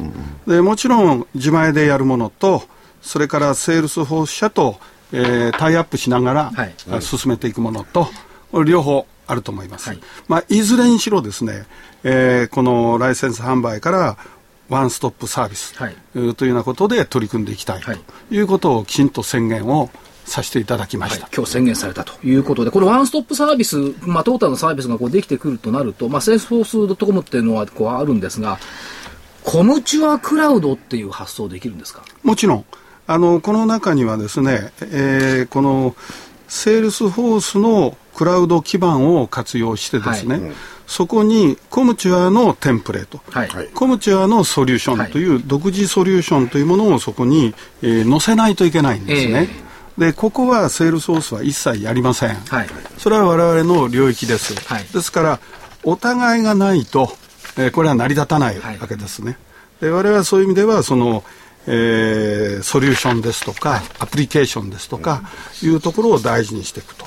[0.47, 2.63] でもちろん自前でやるものと
[3.01, 4.77] それからセールスフォース社と、
[5.11, 6.75] えータイアップしながら、はい。
[6.91, 8.07] あ進めていくものと
[8.65, 9.97] 両方あると思います、はい。
[9.97, 11.65] いまあ、いずれにしろですね、
[12.03, 14.17] えーこのライセンス販売から
[14.67, 15.95] ワンストップサービス、はい。
[16.15, 17.91] えーというようなことで取り組んでいきたいと
[18.31, 19.89] いうことをきちんと宣言を
[20.25, 21.23] させていただきました。
[21.23, 28.59] はい、今日宣言されたということで、これワンストップサービス、まあ、トータルのサービスがこうできてくるとなると、まあ、セールスフォース .com っていうのはこうあるんですが、
[29.43, 32.03] コムチュアクラウドっていう発想できるんですか？
[32.23, 32.65] もちろん、
[33.07, 35.95] あの、この中にはですね、えー、この、
[36.47, 40.53] セールスフォースのクラウド基盤を活用してですね、はい、
[40.88, 49.49] そこにコムチュアのテンプレート、はい、コムチュアのソリューションという独自ソリューションというものをそこに、えー、載せないといけないんですね。
[49.49, 49.65] えー、
[49.97, 52.36] で、ここはセールスフォースは一切やりません。
[52.36, 54.55] はい、それは我々の領域です。
[54.67, 55.39] はい、ですから、
[55.84, 57.15] お互いがないと、
[57.58, 59.38] えー、これは成り立たないわけですね。
[59.79, 61.23] で我々はそういう意味では、その、
[61.67, 65.23] えー、ソリューションですとか、アプリケーションですとか、
[65.63, 67.05] いうところを大事にしていくと。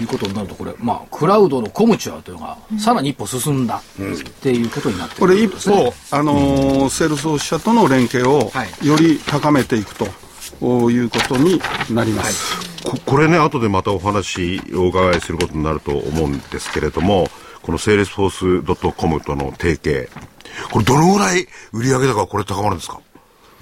[0.00, 10.06] いうことになると、これ、まあ、クラウドのコムチュアというのが、さらに一歩進んだっていうことになってこれ、一歩、あのー、セールス社との連携をより高めていくと。
[10.60, 12.56] いうことになります、
[12.88, 17.28] はい、ここれね、後でまたお話をお伺いすることになると思うんですけれども、
[17.62, 20.10] このセールスフォース .com との提携、
[20.70, 23.00] これどのぐらい売上高これ高まるんですか？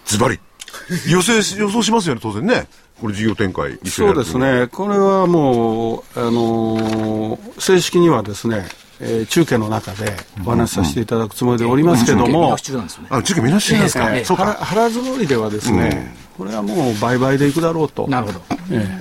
[0.07, 0.39] ズバリ。
[1.09, 2.67] 予想、予想しますよね、当然ね。
[3.01, 4.69] これ事業展開そうですね。
[4.69, 8.67] これはもう、あのー、正式にはですね、
[9.01, 14.57] えー、中計の中でお話しさせていただくつもりでおりますけども、あ、中継見なしなんですか、えー、そうか。
[14.61, 18.07] 腹積もりではですね、うん、これはもう倍々でいくだろうと。
[18.09, 18.41] なるほど。
[18.71, 19.01] え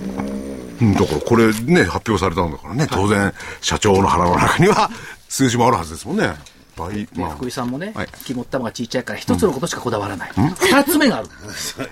[0.79, 4.89] ー、だからこれね、発表されたんだからね、当然、社長の腹の中には
[5.29, 6.33] 数字もあるはずですもんね。
[6.75, 10.31] 倍、まあ、福井さんもね、はい、肝っ玉が小さいから一つのことしかこだわらない。
[10.35, 11.29] 二、つ目がある。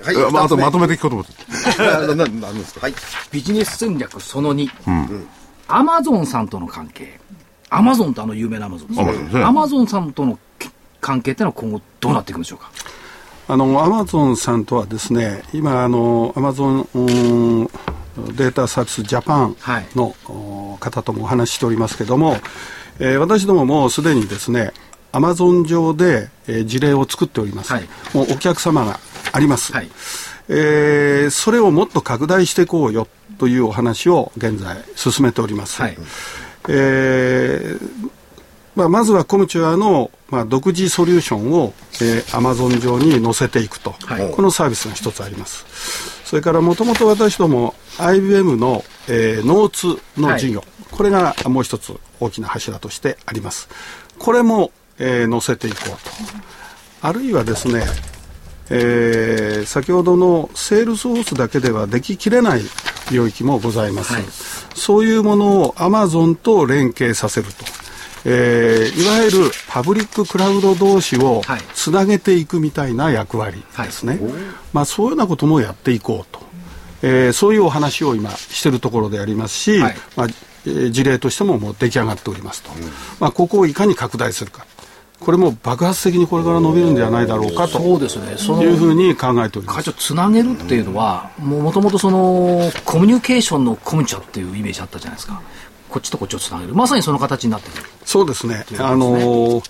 [0.04, 2.16] はい、まあ、あとまとめて聞こうと思って。
[2.40, 2.94] 何ですか、はい、
[3.32, 4.70] ビジネス戦略その2。
[5.68, 7.20] アマゾンさんとの関係。
[7.70, 9.44] アマゾンとあの有名なアマゾンですね。
[9.44, 10.38] アマゾンさんとの
[11.02, 12.70] 関係ってのは今後どうなっていくんでしょうか？
[13.48, 16.88] あのアマゾンさんとはですね、今あのアマゾン
[18.36, 19.58] データサービスジャパン
[19.96, 22.38] の、はい、方ともお話ししておりますけれども、
[23.00, 24.72] えー、私どももすでにですね
[25.12, 29.00] アマゾン上で、えー、事例を作っております、はい、もうお客様が
[29.32, 29.90] あります、はい、
[30.48, 33.08] えー、それをもっと拡大していこうよ
[33.40, 35.98] というお話を現在進めております、はい、
[36.70, 38.10] えー
[38.76, 53.70] まあ、まずはコムチュアの、まあ、独自ソリューションを、えー、アマゾン上に載せていくと、はい、このサービスが一つありますそれからもともと私ども IBM の、えー、ノーツの事業、はい、これがもう一つ大きな柱としてあります。
[54.18, 57.08] これも、えー、載せていこうと。
[57.08, 57.84] あるいはですね、
[58.70, 62.62] えー、先ほどのセールスフォースだけではでききれない
[63.12, 64.14] 領域もございます。
[64.14, 64.24] はい、
[64.74, 67.83] そういうものをアマゾンと連携させると。
[68.26, 71.42] えー、いわゆるパブリッククラウド同士を
[71.74, 74.22] つなげていくみたいな役割ですね、はい、
[74.72, 76.42] まあ、そういうようなこともやっていこうと、
[77.02, 80.28] えー、そういうお話を今しているところでありますし、はい、まあ、
[80.90, 82.82] 事例としてももう出来上がっておりますと、うん、
[83.20, 84.66] まあ、ここをいかに拡大するか。
[85.24, 87.80] これも爆発的にこれから伸びるんじゃないだろうかと。
[87.80, 88.36] そうですね。
[88.38, 89.78] そのいうふうに考えております。
[89.78, 95.42] 会長つなげるっていうのはもともとそのコミュニケーションのコミュチャっていうイメージあったじゃないですか
[95.94, 96.74] こっちとこっちをつなげる。
[96.74, 97.84] まさにその形になってくる。
[98.04, 99.64] そうですね、ね、あのー、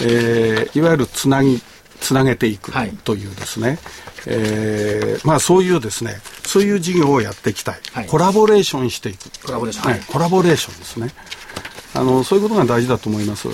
[0.00, 1.60] えー、いわゆるつなぎ
[2.00, 2.72] つなげていく
[3.04, 3.78] というですね、はい、
[4.28, 6.14] えー、まあそういうですね
[6.46, 9.28] そういう事業をやっていきたい、はい、コラボレーションしていく。
[9.44, 11.10] コラボレーション、はい、コラボレーションですね。
[11.94, 13.48] あのそういうことが大事だと思います。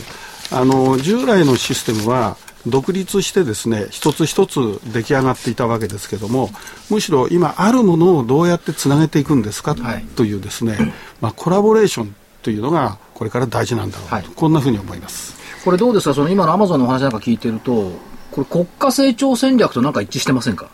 [0.53, 6.51] あの従来のシステムは独立してですね一つ一つ出来上がっていたわけですけども
[6.90, 10.79] むしろ今あるものをどうやってつなげていくんですか、はい、というですね、
[11.20, 15.37] まあ、コラボレーションというのがこれから大事なんだろうと、はい、こんなふうに思います。
[15.64, 16.14] これどうですか？
[16.14, 17.92] その今のアマゾンのお話なんか聞いてると
[18.33, 20.68] これ国家成長戦略となんか一致してませんか？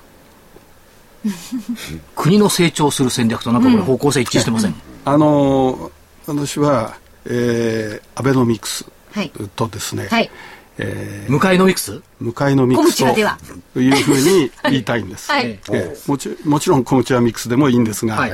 [2.16, 5.90] 国の成長する戦略となんかこれ方向性一致してません、うん、あの
[6.26, 8.86] 私は、えー、アベノミクス
[9.56, 10.30] とですね、はい、
[10.78, 12.00] えー、ムカイノミクス？
[12.20, 18.32] ムカイノミクスというふうに言いたいんです、はい、えー、もちもちろんコムチュアミックスでもいいんですが、はい、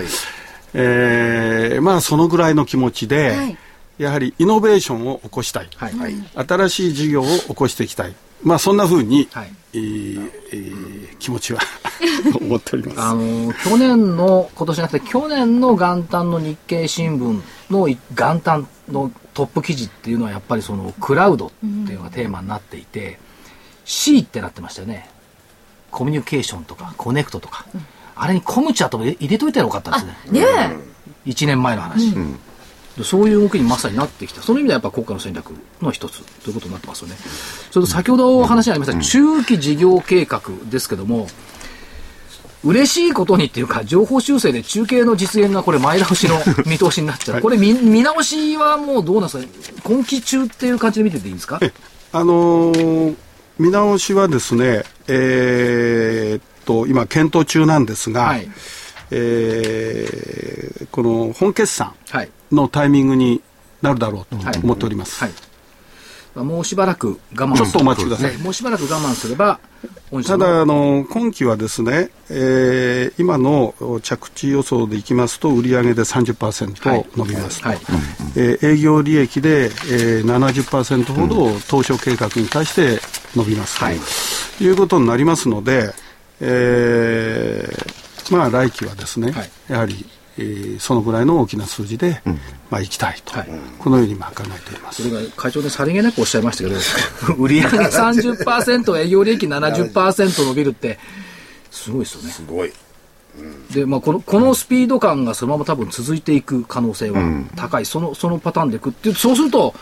[0.74, 3.56] えー、まあそのぐらいの気持ちで、はい、
[3.98, 5.92] やはりイノベーションを起こしたい、はい、
[6.34, 8.14] 新しい事業を起こしていきたい。
[8.42, 9.52] まあそんなふうに、はい。
[9.76, 11.60] えーえー、気持ちは
[12.40, 13.00] 思っております。
[13.00, 17.40] あの去年の今年じゃなくて去年の元旦の日経新聞
[17.70, 23.16] の元旦のトップ記事っていうのはやっぱりそのクラウドっていうのがテーマになっていて、うん、
[23.84, 25.10] C ってなってましたよね。
[25.90, 30.40] コミュニケーションとかコネクトとか、うん、あれにコムチャと入れといたらよかったですね。
[30.40, 30.76] ね
[31.26, 32.38] 1年前の話、うん。
[33.02, 34.40] そういう動きにまさになってきた。
[34.40, 36.22] その意味ではやっぱ国家の戦略の一つ。
[36.42, 37.16] ということになってますよね。
[37.70, 41.26] それと先ほどお話にありました、中期事業計画ですけども、
[42.64, 46.36] 嬉しいことにっていうか、情報修正で中継の実現がこれ前倒しの
[46.66, 47.40] 見通しになっちゃう。
[47.42, 49.82] これ見見直しはもうどうなんですか？
[49.82, 51.60] 今期中っていう感じで見てていいんですか？
[52.12, 53.16] あのー
[53.58, 58.48] 見直しはですね、えーっと、今検討中なんですが、はい
[59.12, 62.30] えーこの本決算はい。
[62.52, 63.42] のタイミングに
[63.82, 65.22] なるだろうはいと思っております。
[65.22, 65.32] はい。
[66.34, 68.36] まあもうしばらく我慢ちょっとお待ちください。
[68.36, 69.60] ねもうしばらく我慢すれば、
[70.24, 70.44] たの。
[70.46, 77.60] だあの、今期はですね、えー今の着地予想でいきますと、売上で30%伸びます。
[77.60, 77.78] と、はい。
[78.36, 83.00] えー営業利益で、えー、70%ほど当初計画に対して
[83.36, 83.78] 伸びます。
[83.78, 83.96] と、はい。
[84.60, 85.94] い、うことになりますので、
[86.40, 89.50] えーまあ、来期はですね、はい。
[89.68, 90.06] やはり、
[90.38, 92.20] えーそのぐらいの大きな数字で、
[92.70, 95.14] まあ、行きたいと、はいこのようにまあ考えておりますそ。
[95.14, 96.76] れが会長でさりげなくおっしゃいましたけど、
[97.42, 100.98] 売上30%、 営業利益70%伸びるって、
[101.70, 102.30] すごいですよね。
[102.30, 102.72] すごい。
[103.72, 107.20] で、まあ、この、このスピード感がそのまま多分続いていく可能性は
[107.56, 107.86] 高い。
[107.86, 109.74] その、そのパターンでいくっていう、そうすると、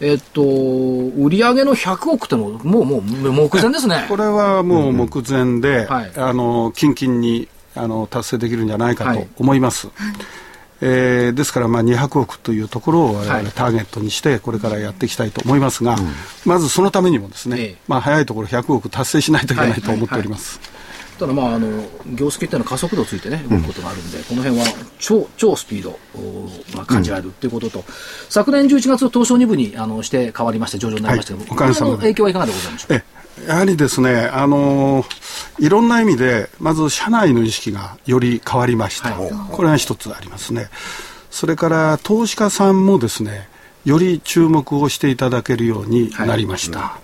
[0.00, 4.06] えっと、売上の100億ってのも、もう、もう、目前ですね。
[4.08, 9.28] これはもう目前で、はいあの近々にあの達成できるんじゃないかとはい。
[9.36, 9.88] 思います。
[10.80, 13.42] えーですから、まあ、200億というところを我はい。
[13.42, 15.96] 々ターゲットにして、これからやっていきたいと思いますが、
[16.44, 17.76] まずそのためにもですね、ええ。
[17.88, 20.60] まあ、早いところ100億達成しないといけないと思っております。
[21.18, 21.68] ただまあ、あの、
[22.08, 24.66] 業績っていうのは加速度ついてね、動くことがあるんで、この辺は
[24.98, 25.98] 超、超スピードを、
[26.74, 27.84] まあ、感じられるっていうことと、
[28.28, 31.52] 昨年11月の東証2部に、あの、して変わりまして、上場になりましたけど、はい。
[31.52, 31.96] おかげさまで。
[31.98, 32.94] 影響はいかがでございましょう？
[32.94, 33.04] え
[33.46, 35.24] やはりですね、あのー
[35.58, 39.30] いろんな意味で、まず社内の意識がより変わりました、はい。
[39.52, 40.68] これが一つありますね。
[41.30, 43.48] それから投資家さんもですね、
[43.84, 46.98] より注目をしていただけるようになりました。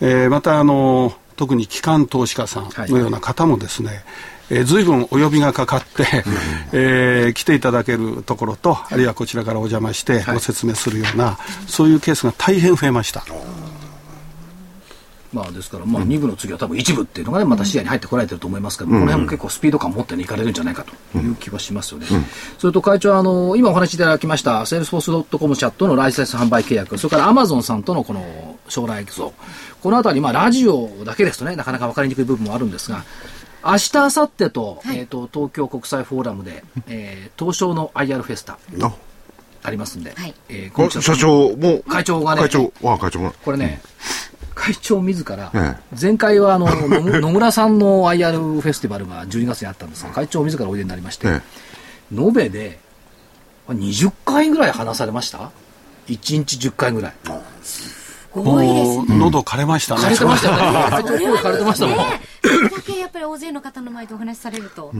[0.00, 4.04] えーまた、あのー特に機関投資家さんのような方もですね、
[4.50, 6.04] えー、随分お呼びがかかって、
[6.72, 13.24] えー来ていただけるところと、あるいはこちらからお邪魔してご説明するような、そういうケースが大変増えました。
[15.32, 22.06] まあですから、まあ2部の次は多分1部っていうのがね、また視野に入ってこられてると思いますけど、この辺も結構スピード感持ってね、いかれるんじゃないかという気はしますよね。
[22.58, 29.32] それと会長、あの、今お話しいただきました、セールスフォース .com チャットのライセンス販売契約、それからアマゾンさんとのこの将来像、
[29.82, 33.04] このあたり、まあラジオだけですとね、なかなか分かりにくい部分もあるんですが、
[33.64, 38.92] 明日、明後日と、えっ、と、東京国際フォーラムで、えー東証の IR フェスタあ。
[39.62, 40.34] ありますんで、はい。
[40.48, 43.32] えーこれ社長も会長がね会長あ会長が。
[43.44, 43.80] これね、
[44.60, 46.66] 会長自ら、え前回はあの
[47.18, 51.40] 野村さんの IR フェスティバルが12月にあったんですが、会長自らおいでになりまして、え
[52.14, 52.78] 延べで
[53.68, 55.50] 20回ぐらい話されました
[56.08, 57.12] ?1 日10回ぐらい。
[58.32, 60.02] 多いですもう喉枯れましたね。
[60.02, 60.62] 枯れてましたよね。
[61.40, 61.96] 枯れてましたもん。
[61.96, 64.92] だけやっぱり大勢の方の前でお話しされると。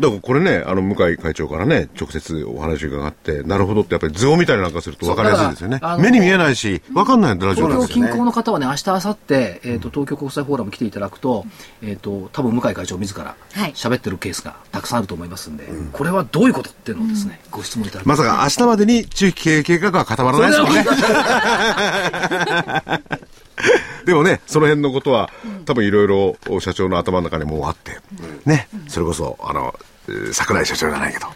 [0.00, 11.46] だからこれね、あの、向井会長からね、直接お話伺って、なるほどってやっぱり図を見たりなんかすると分かりやすいですよね目に見えないし、分かんないんだ、ラジオ東京近郊の方はね、明日、明後日、えっ、と、東京国際フォーラム来ていただくと、
[11.82, 20.84] えっ、と、多分向井会長自らはい喋ってるケースがたくさんあると思いますんで、これはどういうことっていうのをですね、ご質問いただきまさか明日までに中期経営計画は固まらないですもんね。
[24.04, 25.30] でもね、その辺のことは、
[25.64, 27.98] 多分いろいろ社長の頭の中にもうあって、
[28.44, 29.74] ね、それこそ、あの、
[30.08, 31.26] えー桜井社長じゃないけど、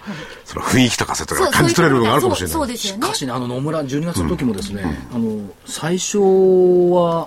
[0.45, 2.53] その雰囲気とかそういうと感じ取れる部分があるかもしれない。
[2.53, 3.15] そうそうですよねしか。
[3.17, 7.27] しね、あの野村、12月の時もですね、あの最初は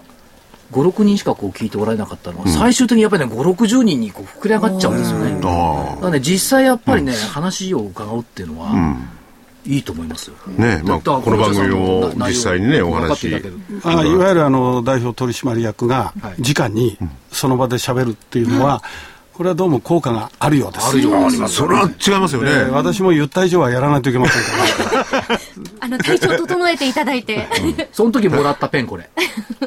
[0.71, 5.39] 5、6人しかこう聞いておられなかったのが、最終的にやっぱりね、5、60人にこう膨れ上がっちゃうんですよね。
[5.41, 8.71] だあからね、実際やっぱりね、話を伺うっていうのは、
[9.65, 10.35] いいと思いますよ。
[10.57, 13.33] ねまあこの番組も内容実際にねお話
[13.83, 16.41] あいわゆるあの代表取締役がはい。
[16.41, 16.97] 直に
[17.31, 18.83] その場で喋るっていうのは、
[19.33, 20.89] これはどうも効果があるようです。
[20.89, 22.51] あるよ、ありますそれは違いますよね。
[22.51, 25.39] えー私も言った以上はやらないといけませんから。
[25.81, 27.47] あの、体調整えていただいて、
[27.91, 29.09] その時もらったペン、これ。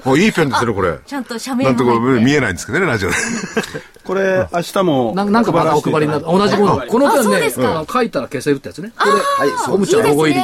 [0.04, 0.98] あいいペンですね、これ。
[1.04, 1.98] ちゃんと社名なんとか。
[1.98, 3.16] 見えないんですけどね、ラジオで。
[4.04, 6.30] これ、明日もななんかまたお配りになった。
[6.30, 6.82] 同じもの。
[6.86, 7.50] このあペンね
[7.92, 8.92] 書いたら消せるってやつね。
[8.96, 10.40] これ、はいゴムちゃんロゴ入り。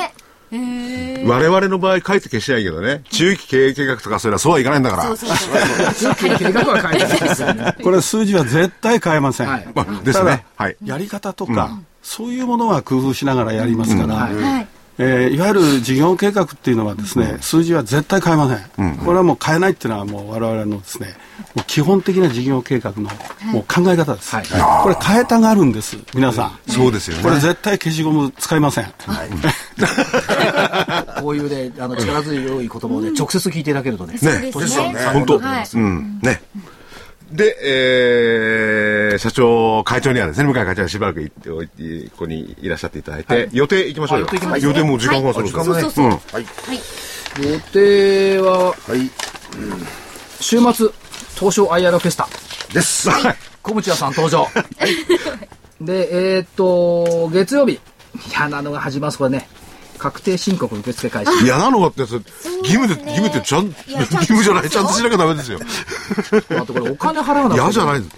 [0.52, 5.04] 我々の場合書いて消しないけどね、中期経営計画とかそういうのはそうはいかないんだから。
[5.04, 6.14] そうそうそう。
[6.14, 7.74] 計画は書いてないですよね。
[7.82, 9.48] これ数字は絶対変えません。
[9.48, 10.44] はいまあ、ですね。
[10.56, 10.76] はい。
[10.84, 14.68] やり方とか、そういうものは工夫しながらやりますから、はいはい。
[14.98, 18.96] えーいわゆる事業計画っていうのはですね、数字は絶対変えません。
[18.98, 21.14] これはもう変えないっていうのはもう我々のですね、
[21.54, 23.02] もう基本的な事業計画の
[23.52, 24.34] もう考え方です。
[24.36, 24.44] はい
[24.82, 26.58] これ変えたがるんです、皆さん。
[26.70, 27.22] そうですよね。
[27.22, 28.92] これ絶対消しゴム使いません。
[31.20, 34.14] こういうね、あの、力強い言葉をね、直接聞いていただけるとね。
[34.14, 34.20] ね
[34.52, 34.94] そうですね。
[35.12, 36.18] 本当、はいうん。
[36.22, 36.42] ね。
[37.32, 37.56] で、
[39.12, 44.26] えー、社長、会長にはですね、向井会長はしばらく行っておいて、ここにいらっしゃっていただいて、予定行きましょうよ。
[44.30, 45.64] あ予定行きます予定もう時間がそろそろ。
[45.64, 46.04] そうそうそう。
[46.06, 46.46] うんはい。
[47.40, 49.10] 予定は、はい。
[50.40, 50.88] 週末、
[51.34, 52.28] 東証 IR フェスタ。
[52.74, 53.08] です。
[53.62, 54.46] 小渕屋さん登場。
[55.80, 57.80] で、えーっと、月曜日、
[58.30, 59.48] 嫌なのが始まります、これね。
[60.02, 61.44] 確定申告受付開始。
[61.44, 65.60] 嫌なのがってやつ、義務で、義務ってちゃん、義務じゃない、ちゃんとしなきゃダメですよ。
[66.60, 68.16] あとこれお金払うのは嫌じゃないです。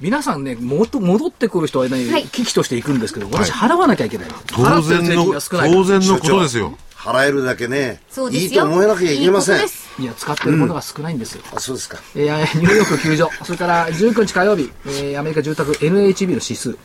[0.00, 4.28] 皆さんね、もっと戻ってくる人はね、はい危機として行くんですけど、私払わなきゃいけない。
[4.46, 6.78] 当然の、当然のことですよ。
[6.96, 8.00] 払えるだけね。
[8.32, 9.66] いいと思えなきゃいけません
[9.98, 11.42] いや、使ってるものが少ないんですよ。
[11.54, 11.98] あ、そうですか。
[12.14, 16.78] えーニューヨーク球場、それから19日火曜日、えーアメリカ住宅 NHB の指数、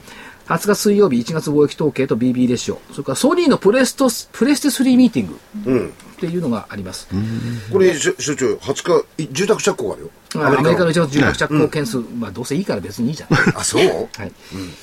[0.49, 5.27] 20日水曜日1月貿易統計と BB レシオ、それからソニーのプレストス、プレステ3ミーティン
[5.63, 5.87] グうん。
[5.89, 7.07] っていうのがあります。
[7.71, 10.09] これ、所所長、20日、い住宅着工があるよ。
[10.43, 13.29] アメリカの1の月住宅着工件数、まあどうせいいから別にいいじゃん。
[13.57, 13.85] あ、そう？
[13.85, 14.31] はい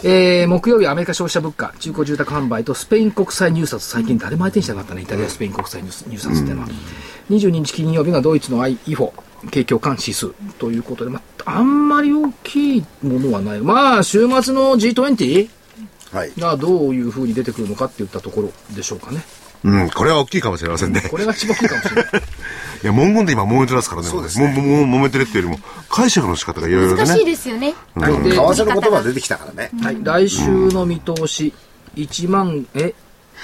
[0.04, 6.68] えー木曜日、アメリカ消費者物価、中古住宅販売とスペイン国債入札、最近誰も相手にしなかったね、イタリア、スペイン国債入入札っていうのは。
[7.28, 9.12] 22日金曜日がドイツの IFO、
[9.50, 13.60] 景況感指数ということで、まあ、あんまり大きいものはない。
[13.60, 15.48] まあ、週末の G20 はい。
[16.38, 19.22] がどういうふうに出てくるのかっていったところでしょうかね。
[19.64, 21.00] うん、これは大きいかもしれませんね。
[21.10, 22.12] これが一番大きいかもしれない。
[22.84, 24.08] いや、文言で今揉めてますからね。
[24.08, 27.30] そうですねももめてるっていうよりも、解釈の仕方がいろいろで難しいね。
[27.30, 27.74] ですよね。
[27.94, 29.70] はいで為替の言葉出てきたからね。
[29.82, 31.52] はい、来週の見通し、
[31.96, 32.94] 1万、え、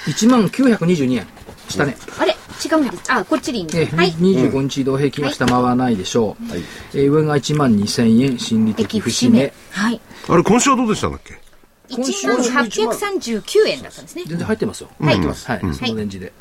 [0.05, 1.27] 1万922円。
[1.69, 1.97] 下ね。
[2.19, 3.11] あれ違うんです。
[3.11, 3.95] あ、こっちでいいんでえす。
[3.95, 4.13] はい。
[4.13, 6.63] 25日移動平均は下回らないでしょう、はい
[6.93, 9.81] えー上が1万2000円心理的敵節目節目。
[9.83, 10.01] はい。
[10.29, 11.42] あれ、今週はどうでしたんだっけ？
[11.89, 14.23] 1万839円だったんですね。
[14.25, 15.19] 全然入ってますよ、はい。
[15.19, 16.31] はい、そのレンジで、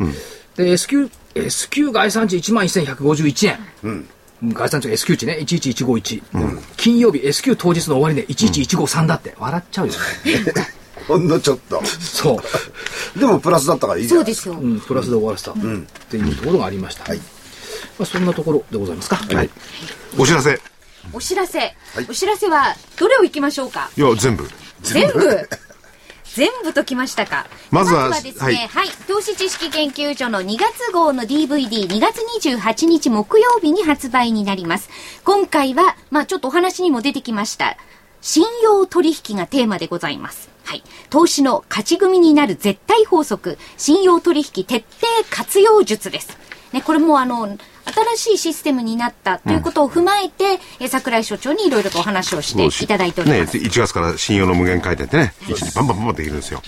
[0.56, 4.08] で S q S q 概算値1万1151円、うん。
[4.52, 5.38] 概算値が S q 値ね。
[5.40, 6.22] 11151、
[6.76, 9.34] 金曜日 S q 当日の終わりね11153だって。
[9.38, 9.92] 笑っちゃうよ。
[9.92, 9.98] ね、
[11.08, 11.82] ほんのちょっと。
[11.84, 12.40] そ
[13.16, 13.18] う。
[13.18, 14.54] でもプラスだったからいいじゃないそうですよ。
[14.54, 15.54] うん、プラスで終わらせた、っ
[16.08, 17.18] ていうところがありました、はい。
[17.18, 17.24] ま
[18.00, 19.16] あ、そんなところでございますか。
[19.16, 19.50] はい、
[20.16, 20.60] お知らせ。
[21.12, 21.74] お知らせ。
[22.08, 23.90] お知らせは、どれを行きましょうか？
[23.96, 24.48] いや、全部。
[24.82, 25.48] 全部
[26.34, 27.46] 全部ときましたか。
[27.70, 34.88] まずはですね、は、はいい投資知識研究所の2月号の DVD2 月28日木曜日に発売になります。
[35.24, 37.76] 今回は、まあちょっとお話にも出てきました。
[38.22, 40.48] 信用取引がテーマでございます。
[40.64, 40.82] はい。
[41.10, 44.84] 投資の勝ち組になる絶対法則、信用取引徹底
[45.30, 46.38] 活用術です。
[46.72, 47.58] ね、これもあの、
[48.16, 53.58] 新しいシステムになったということを踏まえて、え桜井所長にいろいろとお話をしていただいております。
[53.58, 56.62] ね、1月から信用の無限回転ってね、一日バンバンバンバンできるんですよ。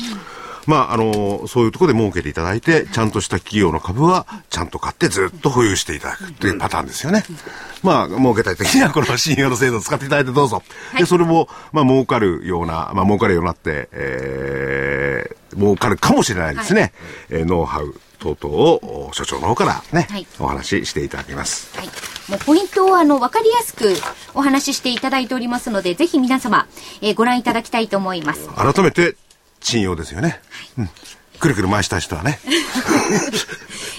[0.67, 7.25] まあ、あの、そういうところで儲けていただいて、ちゃんとした企業の株は、ちゃんと買ってずっと保有していただくというパターンですよね。
[7.83, 10.63] まあ、儲けたい時にはこの信用の制度を使っていただいてどうぞ。
[10.97, 16.93] で、それも、まあ、儲かるような、まあ、儲かるようになって、えー、儲かるかもしれないですね。
[17.31, 17.95] えーノウハウ
[18.25, 21.77] 等々を、お所長の方からね、はいお話ししていただきます。
[21.77, 21.89] はい。
[22.29, 23.95] もうポイントをあの、わかりやすく
[24.33, 26.67] お話ししていただいておりますので、ぜひ皆様、
[27.03, 28.49] えーご覧いただきたいと思います。
[28.49, 29.17] 改めて、
[29.61, 30.41] 信用ですよね。
[30.79, 30.91] うん。
[31.39, 32.39] くるくる回した人はね。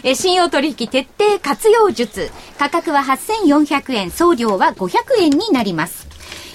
[0.03, 2.31] え信用取引徹底活用術。
[2.57, 6.07] 価格は8400円、送料は500円になります。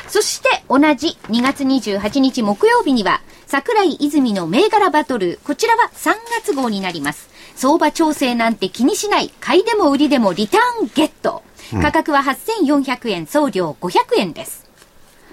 [0.09, 5.40] そして同じ2月28日木曜日には、桜井泉の銘柄バトル。
[5.42, 7.28] こちらは3月号になります。
[7.57, 9.32] 相場調整なんて気にしない。
[9.40, 11.42] 買いでも売りでもリターンゲット。
[11.82, 14.70] 価格は8400円、送料500円です。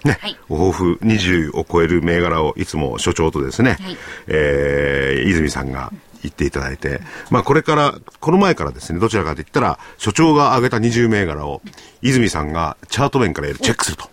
[0.04, 3.98] ね、はいお抱負20を超える銘柄をいつも所長とですね、はい
[4.28, 5.92] えー泉さんが
[6.24, 11.62] 言っていただいて、まあこれから、この前からですね、どちらかといったら、所長が挙げた20銘柄を、
[12.02, 14.10] 泉さんがチャート面からチェックすると。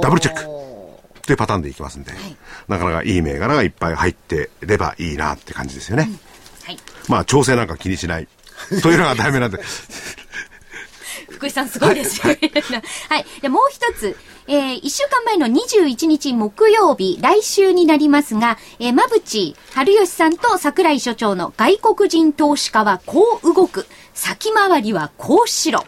[0.00, 0.58] ダブルチェック
[1.28, 2.12] っていうパターンでいきますんで、
[2.68, 6.08] なかなかいい銘柄がいっぱい入ってればいいなって感じですよね。
[6.64, 6.78] はい。
[7.06, 8.26] まあ調整なんか気にしない。
[8.82, 9.58] というのが題名なんで。
[11.28, 12.38] 福井さんすごいですよね。
[13.10, 13.26] はい。
[13.42, 14.16] で、もう一つ、
[14.46, 23.86] えー、一週間前の21日木曜日、来週になりますが、えー、馬淵春吉さんと桜井所長の外国人投資家はこう動く。
[24.14, 25.84] 先回りはこうしろ。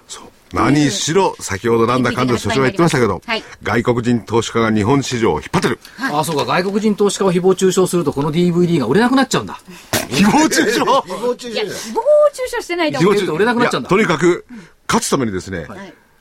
[0.52, 3.42] 何しろ、先ほどなんだかんだ所長が言ってましたけど、はい。
[3.62, 5.78] 外国人投資家が日本市場を引っ張ってる。
[6.12, 6.44] ああそうか。
[6.44, 9.60] 外国人投資家を誹謗中傷するとこの DVD が売れなくなっちゃうんだ。
[10.08, 10.80] 誹謗中傷？
[10.80, 11.94] 誹謗中いや、傷誹謗
[12.32, 13.14] 中傷してないと誹謗思う。
[13.14, 13.32] 中傷。
[13.32, 13.88] 売れなくなっちゃうんだ。
[13.88, 14.44] とにかく、
[14.88, 15.66] 勝つためにですね、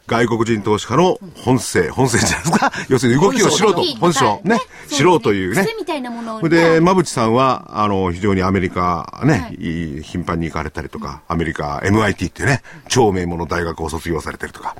[0.09, 2.71] 外国人投資家の本性、本性じゃないですか。
[2.89, 4.25] 要するに動きをしろと、本性。
[4.25, 5.61] をね、しろというね。
[5.63, 9.55] 癖みたいなもので、馬淵さんは、あの、非常にアメリカね、
[10.03, 14.75] 頻繁に行かれたりとか、アメリカ MIT っていうね、超名門の大学を卒業されてるとか。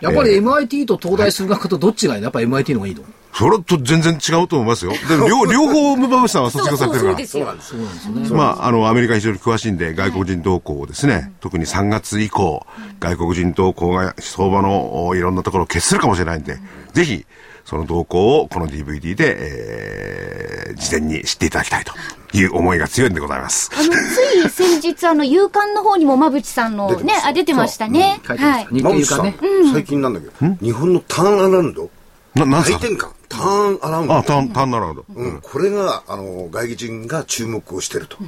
[0.00, 2.24] やっぱり MIT と東大数学科とどっちがいいの？
[2.24, 3.02] やっぱ MIT の方がいいの？
[3.38, 4.92] それと全然違うと思いますよ。
[5.08, 7.16] でも 両、両方馬淵さんは卒業されてるから。
[7.18, 8.28] そうそうそうなんですよね。
[8.30, 12.64] まあ、あの、アメリカ非常に詳しいんで、外国人動向をですね、特に3月以降、
[13.00, 16.58] 外国人動向が相場のおいろんなところを決するかもしれないんで、
[16.94, 17.26] ぜひ、
[17.64, 21.92] その動向をこの DVD で、えー、事前に知っていただきたいと
[22.38, 23.70] いう思いが強いんでございます。
[23.74, 28.20] あの、つい先日、あの、夕刊の方にも馬淵さんのね、あ、出てましたね。
[28.26, 28.66] 書いてまはい。
[28.68, 29.36] す日経いうかね。
[29.72, 30.32] 最近なんだけど、
[30.62, 31.90] 日本のターンアラウンド、
[32.36, 32.78] な、なんすか？
[32.78, 34.16] 回転換、ターンアラウンド。
[34.16, 35.04] あ、単、単なるほど。
[35.14, 38.18] うん、これが、あの、外国人が注目をしていると。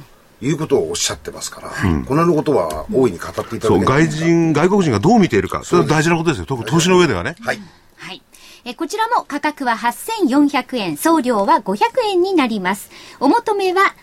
[0.41, 1.69] いうことをおっしゃってますから、
[2.05, 6.45] このことは大いに語っていただそう、け外人、外国人がどう見ているか、それは大事なことですよ。
[6.45, 7.35] 特に投資の上ではね。
[7.41, 7.59] はい。
[7.97, 8.21] はい。
[8.63, 11.77] えこちらも価格は8400円、送料は500
[12.11, 12.89] 円になります。
[13.19, 13.95] お求めは、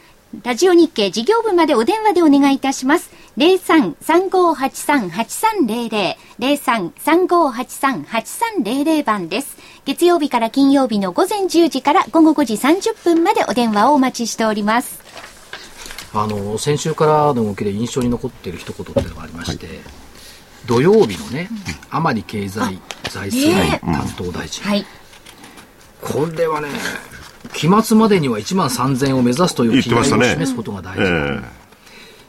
[0.42, 3.11] ラジオ日経事業部までお電話でお願いいたします。
[3.38, 9.57] 03-3583-8300、03-3583-8300番です。
[9.87, 15.01] 月曜日から金曜日の午前10時から午後5時30分までお電話をお待ちしております。
[16.12, 19.68] あの、先週からの動きで印象に残っている一言っていうのがありまして、
[20.66, 21.49] 土曜日のね、
[21.89, 24.64] 甘利経済財政担当大臣。
[24.64, 24.84] はい。
[26.03, 26.68] これはね、
[27.55, 31.03] 期末までには1万3000円を目指すという言ってましたねを示すことが大事。
[31.05, 31.65] え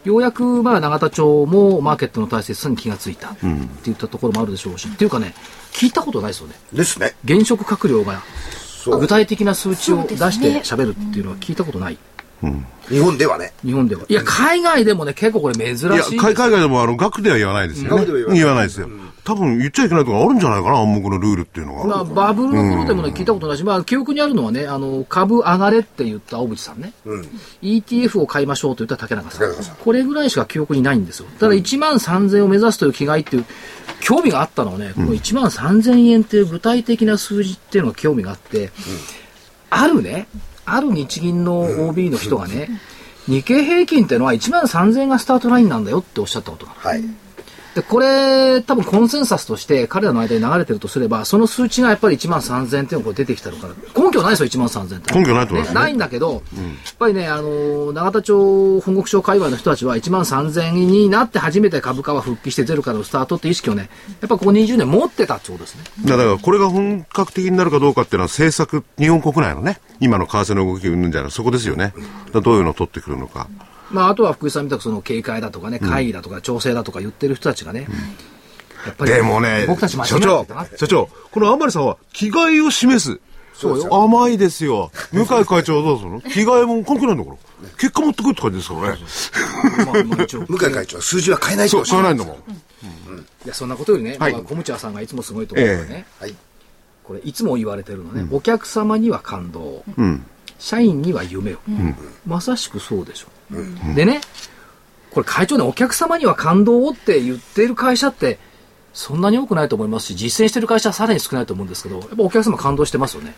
[0.08, 3.38] ようやく、まあ、永田町もマーケットの大切さに気がついたっ
[3.84, 5.34] ていったところもあるでしょうし、っていうかね、
[5.74, 6.56] 聞いたことないですよね。
[6.72, 7.14] ですね。
[7.26, 8.22] 現職閣僚が
[8.88, 11.98] そう具体的な数値を出してですね喋るっていうのは聞いたことない。
[12.90, 13.52] 日本ではね。
[13.66, 14.04] 日本では。
[14.08, 16.04] いや、海外でもね、結構これ珍しいえいや。
[16.06, 17.98] 海海外でもあの、額では言わないですよね。
[17.98, 18.88] 額では言わないですよ。
[19.24, 22.04] 多分言っちゃいけないとかあるんじゃないかな、暗黙のルールっていうのまあ、が。
[22.06, 26.94] バブルの頃でもね、聞いたことないし、まあ、記憶にあるのはね、あの、株上がれって言った小渕さんね。
[27.62, 29.76] ETF を買いましょうと言った竹中さん竹中さん。
[29.76, 31.26] これぐらいしか記憶にないんですよ。
[31.40, 33.46] ただ1万3000を目指すという気概っていう、
[34.00, 38.72] 興味があったのはね、この1万3000円っていう具体的な数字っていうのが興味があって、
[39.70, 40.28] あるね、
[40.68, 42.70] ある日銀の OB の人がね、
[43.28, 47.00] 日経平均っていうのは1万3000円がスタートラインなんだよっておっしゃったことがある。
[47.02, 47.27] はい。
[47.78, 55.14] で、これ、多分コンセンサスとして彼らの間に流れてるとすれば、その数値がやっぱり1万3000っていうのが出てきたのから、根拠ないですよ、1万3000って。
[55.14, 56.42] 根拠ないと思いますねないんだけど、やっ
[56.98, 65.84] ぱりね、あの、永田町本国省界隈の人たちは1万3000になって初めて株価は復帰してゼロからのスタートって意識をね、やっぱここ20年持ってたってことですね。
[66.04, 71.94] だから、これが本格的になるかどうかっていうのは政策、日本国内のね、今の為替の動きをうんぬんじゃないそこですよね。
[72.34, 73.48] どういうのを取ってくるのか。
[73.92, 77.88] まあ、あとは福井さんみたくその警戒だとかね、会議だとか調整だとか言ってる人たちがね、
[78.86, 80.46] やっぱり、でもね、僕たち所長
[80.78, 83.20] 所長、この甘利さんは、気概を示す。
[83.54, 84.92] そうよ甘いですよ。
[85.12, 86.22] 向井会長はどうするの？
[86.22, 87.38] 気概も関係ないんだから。
[87.80, 89.00] 結果持ってくるって感じですからね。
[90.48, 92.50] 向井会長は数字は変えないそう、とおっしゃる知らないんだ
[93.12, 93.20] もん。
[93.46, 96.36] いや、そんなことよりね、はいまあ、小ムチャさんがいつもすごいと思うのはね、はい。
[97.04, 100.24] これ、いつも言われてるのね、お客様には感動、うん。
[100.60, 101.58] 社員には夢を。
[102.28, 103.28] まさしくそうでしょ。
[103.96, 104.22] でね、
[105.12, 108.40] これ会長ね、お客様には感動をって言っている会社って、
[108.94, 113.36] そんなに多くないと思いますし、実践している会社はさらに少ないと思うんですけど、やっぱお客様感動してますよね。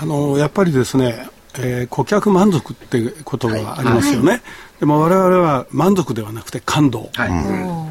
[0.00, 4.42] あのやっぱりですね、えー顧客満足ってことがありますよね、
[4.78, 7.30] でも我々は満足ではなくて感動、はい。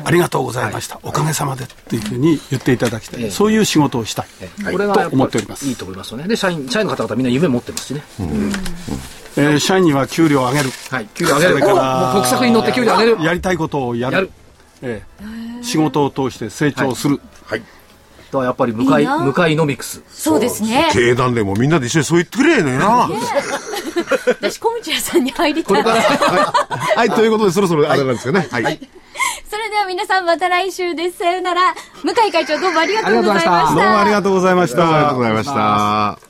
[0.05, 3.32] ありがとうございました、おかげさまでっていうふうに言っていただきたい、ええ。
[3.32, 4.28] そういう仕事をしたい、
[4.72, 5.65] これがやっと思ってぱおります。
[5.65, 6.28] りいいと思いますよね。
[6.28, 8.03] で、社員、社員の方々みんな夢持ってますしね。
[9.38, 11.08] えー社員には給料を上げる、はい。
[11.14, 11.52] 給料上げる。
[11.52, 13.24] それからおもう国策に乗って給料上げる。
[13.24, 14.32] やりたいことをやる、やる
[14.82, 17.60] ええ仕事を通して成長する、はい。
[17.60, 17.66] だ
[18.32, 20.04] からやっぱり向かい、いいな向かいノミクス。
[20.10, 20.90] そうですね。
[20.92, 23.10] 経団連もみんなで一緒にそう言ってくれよな。
[24.28, 25.84] 私、小道屋さんに入りたい。
[25.84, 28.48] はい、ということでそろそろあれなんですよね。
[28.52, 28.64] はい。
[29.50, 31.20] それでは皆さんまた来週です。
[31.20, 31.74] さようなら。
[32.04, 32.80] 向井会長どうも。
[32.80, 36.27] ありがとうございましたどうもありがとうございましたありがとうございました。